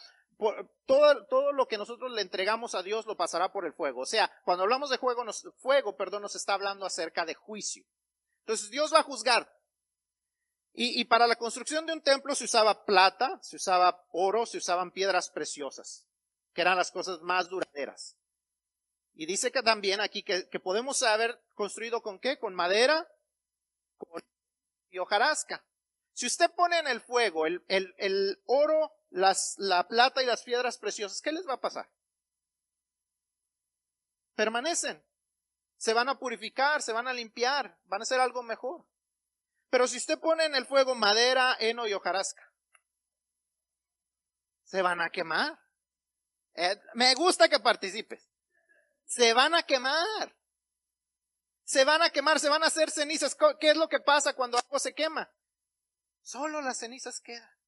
[0.86, 4.02] todo, todo lo que nosotros le entregamos a Dios lo pasará por el fuego.
[4.02, 7.86] O sea, cuando hablamos de fuego, nos, fuego, perdón, nos está hablando acerca de juicio.
[8.42, 9.52] Entonces Dios va a juzgar.
[10.72, 14.92] Y, para la construcción de un templo se usaba plata, se usaba oro, se usaban
[14.92, 16.08] piedras preciosas,
[16.54, 18.16] que eran las cosas más duraderas.
[19.14, 22.40] Y dice que también aquí que, podemos haber construido con qué?
[22.40, 23.06] Con madera,
[24.90, 25.66] y hojarasca.
[26.14, 31.22] Si usted pone en el fuego el oro las, la plata y las piedras preciosas,
[31.22, 31.90] ¿qué les va a pasar?
[34.36, 35.04] Permanecen.
[35.78, 38.86] Se van a purificar, se van a limpiar, van a ser algo mejor.
[39.70, 42.52] Pero si usted pone en el fuego madera, heno y hojarasca,
[44.64, 45.60] se van a quemar.
[46.56, 48.30] Eh, me gusta que participes.
[49.06, 50.36] Se van a quemar.
[51.64, 53.38] Se van a quemar, se van a hacer cenizas.
[53.60, 55.32] ¿Qué es lo que pasa cuando algo se quema?
[56.22, 57.59] Solo las cenizas quedan.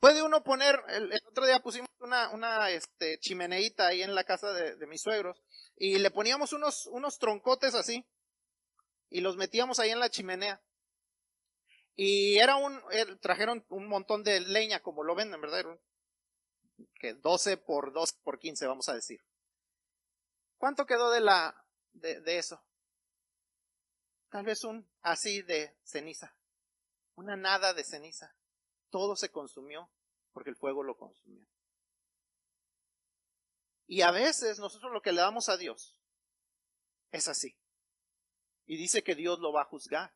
[0.00, 4.52] Puede uno poner, el, otro día pusimos una, una este, chimeneita ahí en la casa
[4.52, 5.42] de, mis suegros
[5.76, 8.06] y le poníamos unos, unos troncotes así
[9.08, 10.62] y los metíamos ahí en la chimenea.
[11.94, 15.64] Y era un, er, trajeron un montón de leña como lo venden, ¿verdad?
[17.00, 19.24] Que 12 por 2 por 15 vamos a decir.
[20.58, 22.62] ¿Cuánto quedó de la, de, de eso?
[24.30, 26.36] Tal vez un así de ceniza.
[27.14, 28.36] Una nada de ceniza
[28.96, 29.90] todo se consumió
[30.36, 31.48] porque el fuego lo consumió.
[33.86, 35.98] Y a veces nosotros lo que le damos a Dios
[37.10, 37.56] es así.
[38.66, 40.14] Y dice que Dios lo va a juzgar.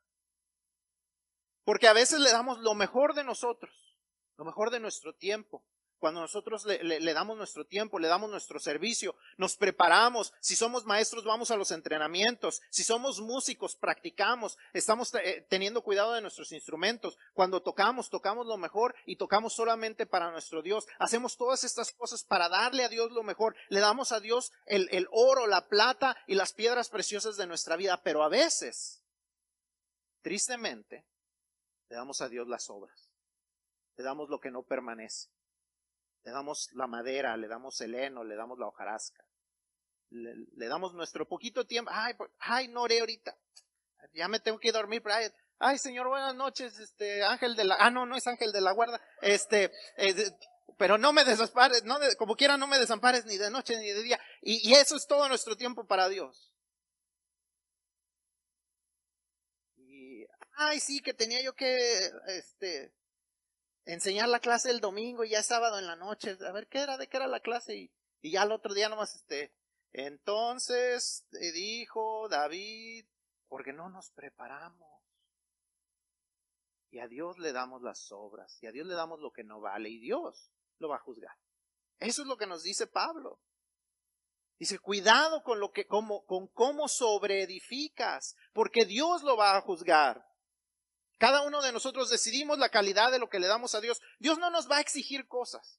[1.64, 3.96] Porque a veces le damos lo mejor de nosotros,
[4.36, 5.64] lo mejor de nuestro tiempo,
[6.00, 11.24] cuando nosotros le, damos nuestro tiempo, le damos nuestro servicio, nos preparamos, si somos maestros
[11.24, 17.18] vamos a los entrenamientos, si somos músicos practicamos, estamos eh, teniendo cuidado de nuestros instrumentos,
[17.34, 22.24] cuando tocamos, tocamos lo mejor y tocamos solamente para nuestro Dios, hacemos todas estas cosas
[22.24, 26.16] para darle a Dios lo mejor, le damos a Dios el, el oro, la plata
[26.26, 29.04] y las piedras preciosas de nuestra vida, pero a veces,
[30.22, 31.04] tristemente,
[31.90, 33.10] le damos a Dios las obras,
[33.98, 35.28] le damos lo que no permanece.
[36.22, 39.24] Le damos la madera, le damos el heno, le damos la hojarasca.
[40.10, 41.90] Le, damos nuestro poquito tiempo.
[41.94, 43.36] Ay, ay, no oré ahorita.
[44.12, 45.02] Ya me tengo que dormir.
[45.02, 45.14] Pero
[45.58, 48.72] ay, señor, buenas noches, este, ángel de la, ah, no, no es ángel de la
[48.72, 49.00] guarda.
[49.22, 49.70] Este,
[50.78, 54.02] pero no me desampares, no, como quiera no me desampares ni de noche ni de
[54.02, 54.20] día.
[54.42, 56.50] Y, y eso es todo nuestro tiempo para Dios.
[60.62, 62.92] Ay, sí, que tenía yo que, este,
[63.84, 66.80] enseñar la clase el domingo y ya es sábado en la noche, a ver qué
[66.80, 69.52] era, de qué era la clase y, y ya el otro día nomás este,
[69.92, 73.06] entonces dijo David,
[73.48, 74.88] porque no nos preparamos.
[76.90, 79.60] Y a Dios le damos las obras, y a Dios le damos lo que no
[79.60, 81.36] vale, y Dios lo va a juzgar.
[81.98, 83.40] Eso es lo que nos dice Pablo.
[84.58, 90.26] Dice, cuidado con lo que, como, con cómo sobreedificas, porque Dios lo va a juzgar.
[91.20, 94.00] Cada uno de nosotros decidimos la calidad de lo que le damos a Dios.
[94.20, 95.78] Dios no nos va a exigir cosas.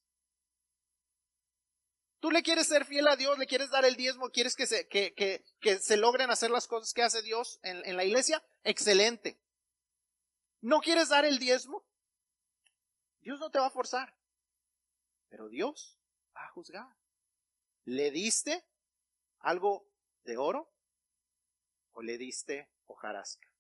[2.20, 5.98] Tú le quieres ser fiel a Dios, le quieres dar el diezmo, quieres que se,
[5.98, 8.46] logren hacer las cosas que hace Dios en, en la iglesia.
[8.64, 9.40] Excelente.
[10.60, 11.84] ¿No quieres dar el diezmo?
[13.22, 14.16] Dios no te va a forzar.
[15.30, 15.98] Pero Dios
[16.38, 16.96] va a juzgar.
[17.86, 18.64] ¿Le diste
[19.40, 19.90] algo
[20.24, 20.72] de oro
[21.94, 23.51] o le diste hojarasca?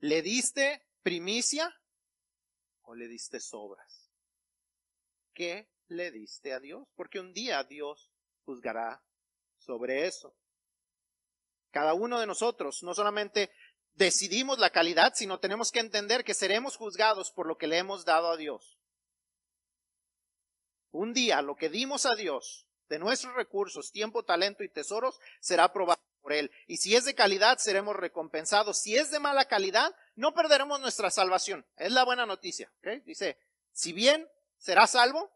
[0.00, 1.74] ¿Le diste primicia
[2.82, 4.12] o le diste sobras?
[5.34, 6.86] ¿Qué le diste a Dios?
[6.94, 8.12] Porque un día Dios
[8.44, 9.02] juzgará
[9.58, 10.36] sobre eso.
[11.70, 13.50] Cada uno de nosotros no solamente
[13.94, 18.04] decidimos la calidad, sino tenemos que entender que seremos juzgados por lo que le hemos
[18.04, 18.78] dado a Dios.
[20.92, 25.72] Un día lo que dimos a Dios de nuestros recursos, tiempo, talento y tesoros será
[25.72, 26.00] probado
[26.32, 26.50] él.
[26.66, 28.78] Y si es de calidad, seremos recompensados.
[28.78, 31.66] Si es de mala calidad, no perderemos nuestra salvación.
[31.76, 32.72] Es la buena noticia.
[33.04, 33.38] Dice,
[33.72, 35.30] si bien será salvo,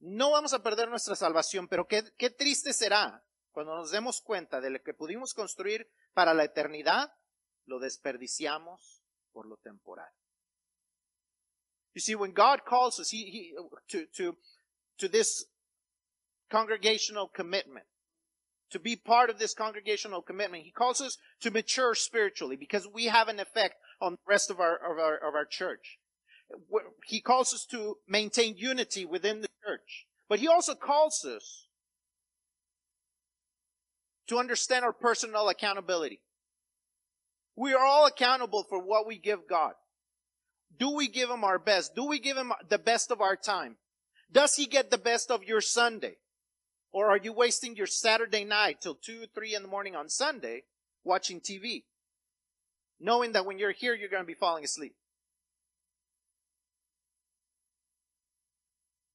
[0.00, 4.60] no vamos a perder nuestra salvación, pero qué, qué triste será cuando nos demos cuenta
[4.60, 7.12] de lo que pudimos construir para la eternidad,
[7.64, 9.02] lo desperdiciamos
[9.32, 10.12] por lo temporal.
[11.94, 13.10] You see, when God calls us
[13.88, 14.38] to, to,
[14.98, 15.48] to this
[16.48, 17.86] congregational commitment,
[18.70, 20.64] to be part of this congregational commitment.
[20.64, 24.60] He calls us to mature spiritually because we have an effect on the rest of
[24.60, 25.98] our, of our, of our church.
[27.06, 30.06] He calls us to maintain unity within the church.
[30.28, 31.66] But he also calls us
[34.28, 36.20] to understand our personal accountability.
[37.56, 39.72] We are all accountable for what we give God.
[40.78, 41.94] Do we give him our best?
[41.96, 43.76] Do we give him the best of our time?
[44.30, 46.18] Does he get the best of your Sunday?
[46.92, 50.64] Or are you wasting your Saturday night till 2, 3 in the morning on Sunday
[51.04, 51.84] watching TV?
[53.00, 54.94] Knowing that when you're here, you're going to be falling asleep.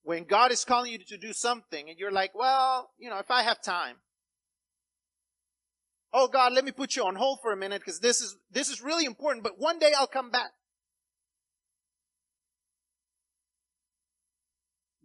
[0.03, 3.31] When God is calling you to do something and you're like, well, you know, if
[3.31, 3.95] I have time.
[6.13, 8.69] Oh God, let me put you on hold for a minute because this is, this
[8.69, 10.51] is really important, but one day I'll come back.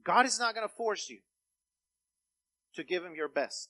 [0.05, 1.19] God is not going to force you
[2.79, 3.69] to give him your best.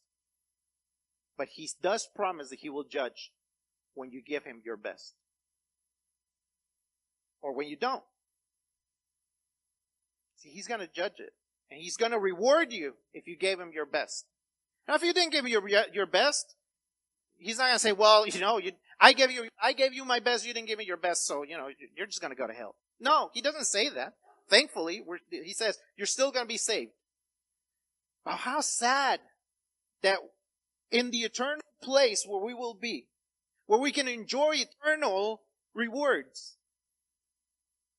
[1.37, 3.33] But he does promise that he will judge
[3.95, 5.15] when you give him your best.
[7.41, 8.03] Or when you don't.
[10.37, 11.33] See, he's going to judge it.
[11.71, 14.27] And he's going to reward you if you gave him your best.
[14.87, 16.55] Now, if you didn't give him your, your best,
[17.37, 20.05] he's not going to say, well, you know, you, I gave you, I gave you
[20.05, 22.37] my best, you didn't give me your best, so, you know, you're just going to
[22.37, 22.75] go to hell.
[23.01, 24.15] No, he doesn't say that.
[24.49, 26.93] Thankfully, he says, you're still going to be saved.
[28.27, 29.21] How sad
[30.03, 30.19] that
[30.91, 33.07] in the eternal place where we will be,
[33.67, 35.43] where we can enjoy eternal
[35.75, 36.57] rewards,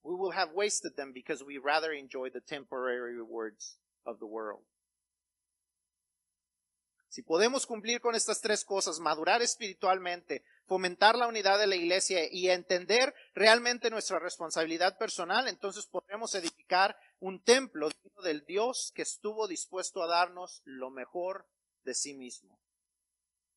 [0.03, 4.61] we will have wasted them because we rather enjoy the temporary rewards of the world.
[7.09, 12.31] Si podemos cumplir con estas tres cosas, madurar espiritualmente, fomentar la unidad de la iglesia
[12.31, 17.89] y entender realmente nuestra responsabilidad personal, entonces podremos edificar un templo
[18.23, 21.47] del Dios que estuvo dispuesto a darnos lo mejor
[21.83, 22.59] de sí mismo.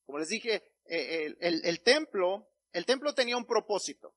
[0.05, 4.15] Como les dije, eh, el, templo el templo tenía un propósito.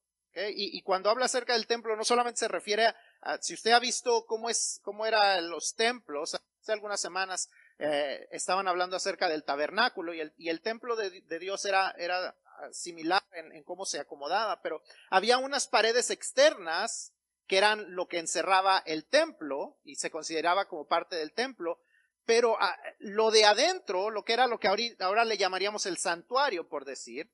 [0.49, 4.27] Y, cuando habla acerca del templo, no solamente se refiere a, si usted ha visto
[4.27, 7.49] cómo es, cómo eran los templos, hace algunas semanas
[7.79, 12.35] eh, estaban hablando acerca del tabernáculo y el, y el templo de, Dios era, era
[12.73, 17.13] similar en, cómo se acomodaba, pero había unas paredes externas
[17.47, 21.81] que eran lo que encerraba el templo y se consideraba como parte del templo,
[22.25, 24.69] pero ah, lo de adentro, lo que era lo que
[24.99, 27.31] ahora le llamaríamos el santuario, por decir,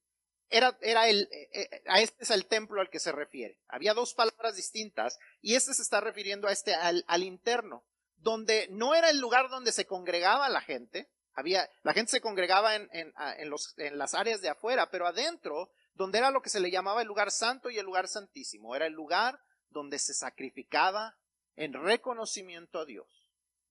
[0.50, 3.58] era, era el, eh, eh, a este es el templo al que se refiere.
[3.68, 7.84] Había dos palabras distintas y este se está refiriendo a este, al, al interno,
[8.22, 12.76] donde no era el lugar donde se congregaba la gente, había, la gente se congregaba
[12.76, 16.50] en, en, en, los, en las áreas de afuera, pero adentro, donde era lo que
[16.50, 19.38] se le llamaba el lugar santo y el lugar santísimo, era el lugar
[19.70, 21.16] donde se sacrificaba
[21.56, 23.22] en reconocimiento a Dios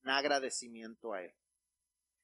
[0.03, 1.33] en agradecimiento a Él.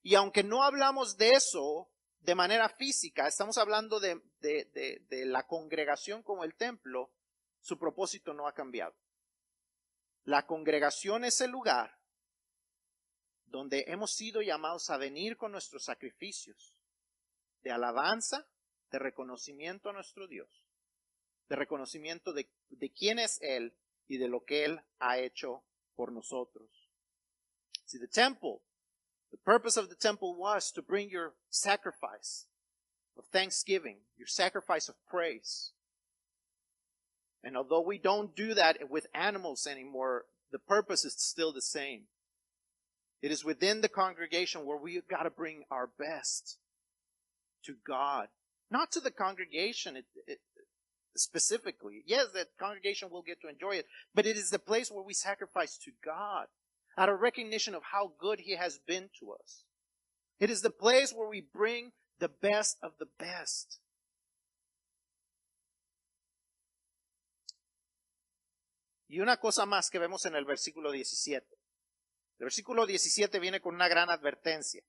[0.01, 6.23] Y aunque no hablamos de eso de manera física, estamos hablando de, de, la congregación
[6.23, 7.11] como el templo,
[7.59, 8.95] su propósito no ha cambiado.
[10.23, 11.97] La congregación es el lugar
[13.48, 16.74] donde hemos sido llamados a venir con nuestros sacrificios
[17.64, 18.48] de alabanza,
[18.91, 20.66] de reconocimiento a nuestro Dios,
[21.50, 23.76] de reconocimiento de, de quién es Él
[24.08, 25.64] y de lo que Él ha hecho
[25.95, 26.70] por nosotros.
[27.86, 28.62] See, the temple,
[29.32, 32.48] the purpose of the temple was to bring your sacrifice
[33.18, 35.72] of thanksgiving, your sacrifice of praise.
[37.43, 42.08] And although we don't do that with animals anymore, the purpose is still the same.
[43.22, 46.57] It is within the congregation where we've got to bring our best
[47.65, 48.28] to God,
[48.70, 50.39] not to the congregation it, it,
[51.15, 52.03] specifically.
[52.05, 55.13] Yes, that congregation will get to enjoy it, but it is the place where we
[55.13, 56.47] sacrifice to God
[56.97, 59.63] out of recognition of how good He has been to us.
[60.39, 63.80] It is the place where we bring the best of the best.
[69.09, 71.57] Y una cosa más que vemos en el versículo 17.
[72.39, 74.83] El versículo 17 viene con una gran advertencia.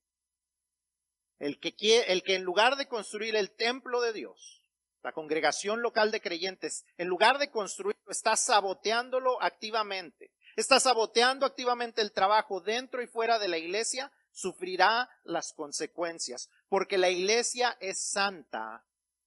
[1.39, 1.73] El que,
[2.07, 4.63] el que en lugar de construir el templo de Dios,
[5.01, 12.01] la congregación local de creyentes, en lugar de construirlo, está saboteándolo activamente está saboteando activamente
[12.01, 17.99] el trabajo dentro y fuera de la iglesia, sufrirá las consecuencias, porque la iglesia es
[18.11, 18.85] santa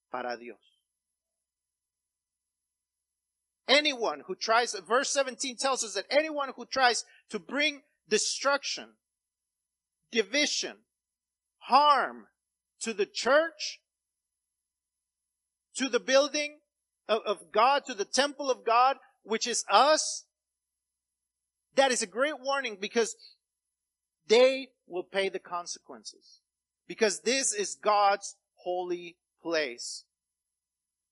[0.09, 0.59] para Dios.
[3.67, 8.89] Anyone who tries, verse 17 tells us that anyone who tries to bring destruction,
[10.11, 10.77] division,
[11.57, 12.27] harm
[12.81, 13.79] to the church,
[15.75, 16.59] to the building
[17.07, 20.25] of, of God, to the temple of God, which is us,
[21.75, 23.15] that is a great warning because
[24.27, 26.41] they will pay the consequences.
[26.87, 30.03] Because this is God's holy place.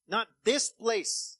[0.07, 1.37] Not this place,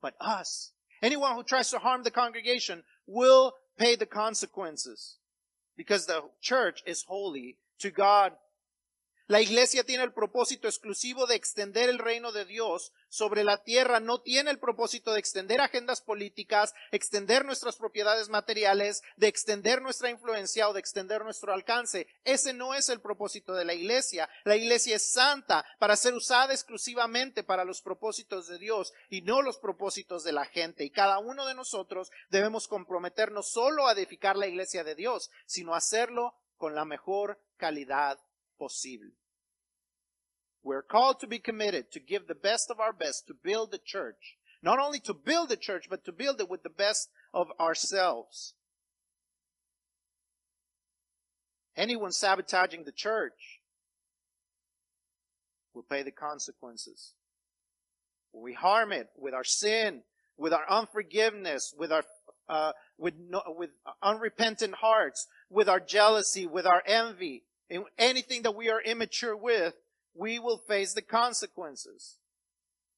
[0.00, 0.72] but us.
[1.02, 5.18] Anyone who tries to harm the congregation will pay the consequences.
[5.76, 8.32] Because the church is holy to God
[9.26, 13.98] La iglesia tiene el propósito exclusivo de extender el reino de Dios sobre la tierra,
[13.98, 20.10] no tiene el propósito de extender agendas políticas, extender nuestras propiedades materiales, de extender nuestra
[20.10, 22.06] influencia o de extender nuestro alcance.
[22.24, 24.28] Ese no es el propósito de la iglesia.
[24.44, 29.40] La iglesia es santa para ser usada exclusivamente para los propósitos de Dios y no
[29.40, 30.84] los propósitos de la gente.
[30.84, 35.74] Y cada uno de nosotros debemos comprometernos solo a edificar la iglesia de Dios, sino
[35.74, 38.18] hacerlo con la mejor calidad
[38.58, 39.12] posible.
[40.62, 43.78] We're called to be committed to give the best of our best to build the
[43.78, 44.38] church.
[44.62, 48.54] Not only to build the church, but to build it with the best of ourselves.
[51.76, 53.60] Anyone sabotaging the church
[55.74, 57.12] will pay the consequences.
[58.32, 60.02] We harm it with our sin,
[60.38, 62.04] with our unforgiveness, with our
[62.48, 63.70] uh, with no, with
[64.02, 69.74] unrepentant hearts, with our jealousy, with our envy, in anything that we are immature with,
[70.14, 72.18] we will face the consequences.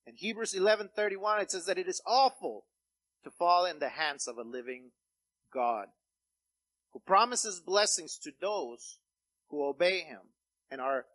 [0.06, 2.66] In Hebrews 11:31 it says that it is awful
[3.24, 4.92] to fall in the hands of a living
[5.52, 5.88] God
[6.92, 8.98] who promises blessings to those
[9.48, 10.32] who obey him
[10.70, 11.06] and are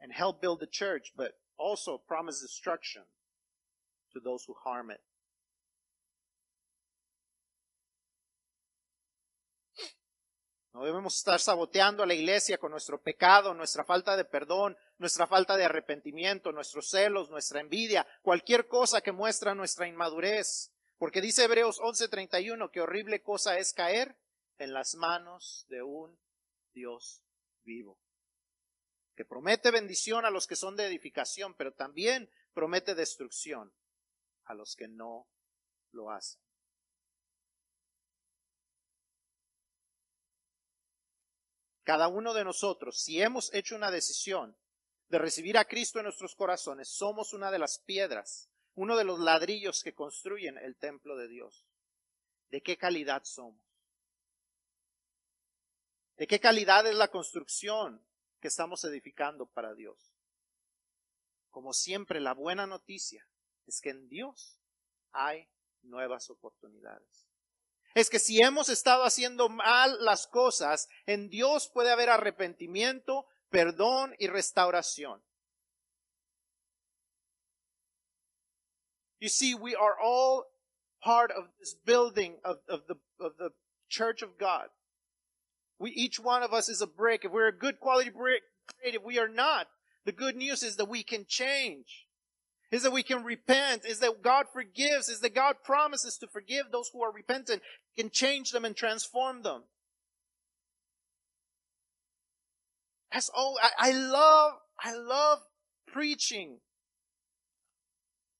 [0.00, 3.02] and help build the church but also promise destruction
[4.12, 5.00] to those who harm it.
[10.76, 15.26] No debemos estar saboteando a la iglesia con nuestro pecado, nuestra falta de perdón, nuestra
[15.26, 20.74] falta de arrepentimiento, nuestros celos, nuestra envidia, cualquier cosa que muestra nuestra inmadurez.
[20.98, 24.18] Porque dice Hebreos 11:31 que horrible cosa es caer
[24.58, 26.20] en las manos de un
[26.74, 27.22] Dios
[27.64, 27.98] vivo,
[29.14, 33.72] que promete bendición a los que son de edificación, pero también promete destrucción
[34.44, 35.26] a los que no
[35.92, 36.45] lo hacen.
[41.86, 44.56] Cada uno de nosotros, si hemos hecho una decisión
[45.06, 49.20] de recibir a Cristo en nuestros corazones, somos una de las piedras, uno de los
[49.20, 51.64] ladrillos que construyen el templo de Dios.
[52.48, 53.62] ¿De qué calidad somos?
[56.16, 58.04] ¿De qué calidad es la construcción
[58.40, 60.12] que estamos edificando para Dios?
[61.50, 63.28] Como siempre, la buena noticia
[63.64, 64.58] es que en Dios
[65.12, 65.48] hay
[65.82, 67.25] nuevas oportunidades.
[67.96, 74.14] Es que si hemos estado haciendo mal las cosas, en Dios puede haber arrepentimiento, perdón
[74.18, 75.22] y restauración.
[79.18, 80.44] You see, we are all
[81.02, 83.52] part of this building of, of, the, of the
[83.88, 84.68] church of God.
[85.78, 87.24] We, each one of us is a brick.
[87.24, 88.42] If we're a good quality brick,
[88.82, 88.94] great.
[88.94, 89.68] If we are not,
[90.04, 92.05] the good news is that we can change.
[92.70, 93.84] Is that we can repent.
[93.84, 95.08] Is that God forgives.
[95.08, 97.62] Is that God promises to forgive those who are repentant,
[97.96, 99.62] can change them and transform them.
[103.12, 103.56] That's all.
[103.62, 104.52] I, I love,
[104.82, 105.38] I love
[105.86, 106.58] preaching.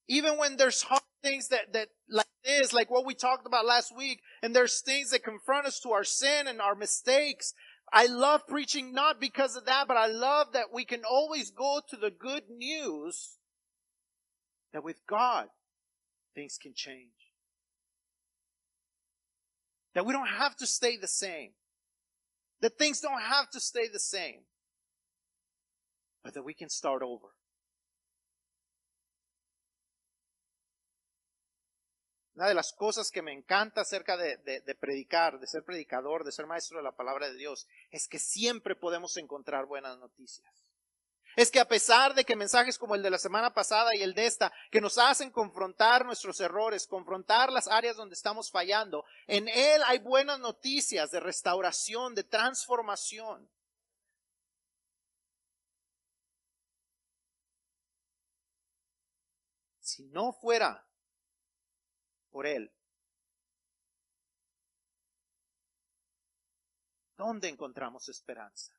[0.09, 3.97] Even when there's hard things that, that like this, like what we talked about last
[3.97, 7.55] week, and there's things that confront us to our sin and our mistakes.
[7.93, 11.81] I love preaching not because of that, but I love that we can always go
[11.89, 13.36] to the good news
[14.77, 15.47] that with God,
[16.35, 17.33] things can change.
[19.95, 21.53] That we don't have to stay the same.
[22.61, 24.41] That things don't have to stay the same.
[26.23, 27.29] But that we can start over.
[32.35, 36.47] Una de las cosas que me encanta acerca de, predicar, de ser predicador, de ser
[36.47, 40.66] maestro de la palabra de Dios, es que siempre podemos encontrar buenas noticias.
[41.37, 44.15] Es que a pesar de que mensajes como el de la semana pasada y el
[44.15, 49.47] de esta, que nos hacen confrontar nuestros errores, confrontar las áreas donde estamos fallando, en
[49.49, 53.49] él hay buenas noticias de restauración, de transformación.
[59.81, 60.85] Si no fuera
[62.31, 62.71] por Él.
[67.17, 68.75] ¿Dónde encontramos esperanza?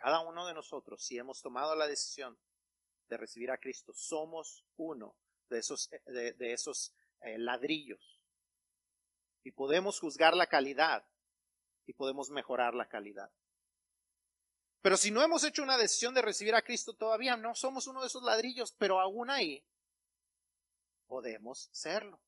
[0.00, 2.38] Cada uno de nosotros, si hemos tomado la decisión
[3.08, 5.14] de recibir a Cristo, somos uno
[5.50, 8.18] de esos, de, esos eh, ladrillos.
[9.42, 11.06] Y podemos juzgar la calidad
[11.84, 13.30] y podemos mejorar la calidad.
[14.80, 18.00] Pero si no hemos hecho una decisión de recibir a Cristo todavía, no somos uno
[18.00, 19.62] de esos ladrillos, pero aún ahí
[21.06, 22.18] podemos serlo.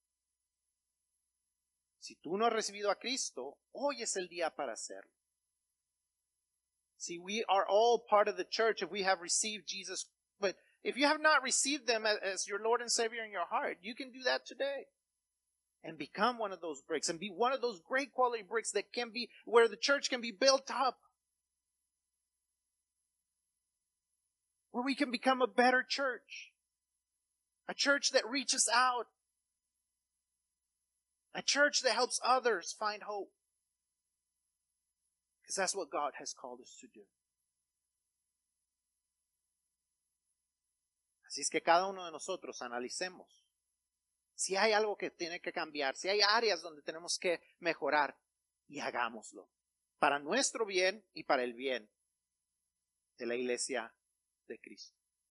[1.99, 5.22] Si tú no has recibido a Cristo, hoy es el día para hacerlo.
[7.03, 10.07] See, we are all part of the church if we have received Jesus.
[10.41, 13.79] But if you have not received them as your Lord and Savior in your heart,
[13.83, 14.87] you can do that today.
[15.83, 18.93] And become one of those bricks and be one of those great quality bricks that
[18.93, 20.99] can be, where the church can be built up.
[24.73, 26.51] where we can become a better church.
[27.69, 29.07] A church that reaches out.
[31.35, 33.31] A church that helps others find hope.
[41.27, 43.43] Así es que cada uno de nosotros analicemos
[44.35, 48.19] si hay algo que tiene que cambiar, si hay áreas donde tenemos que mejorar
[48.67, 49.49] y hagámoslo
[49.99, 51.89] para nuestro bien y para el bien
[53.19, 53.95] de la iglesia
[54.49, 55.02] de Cristo.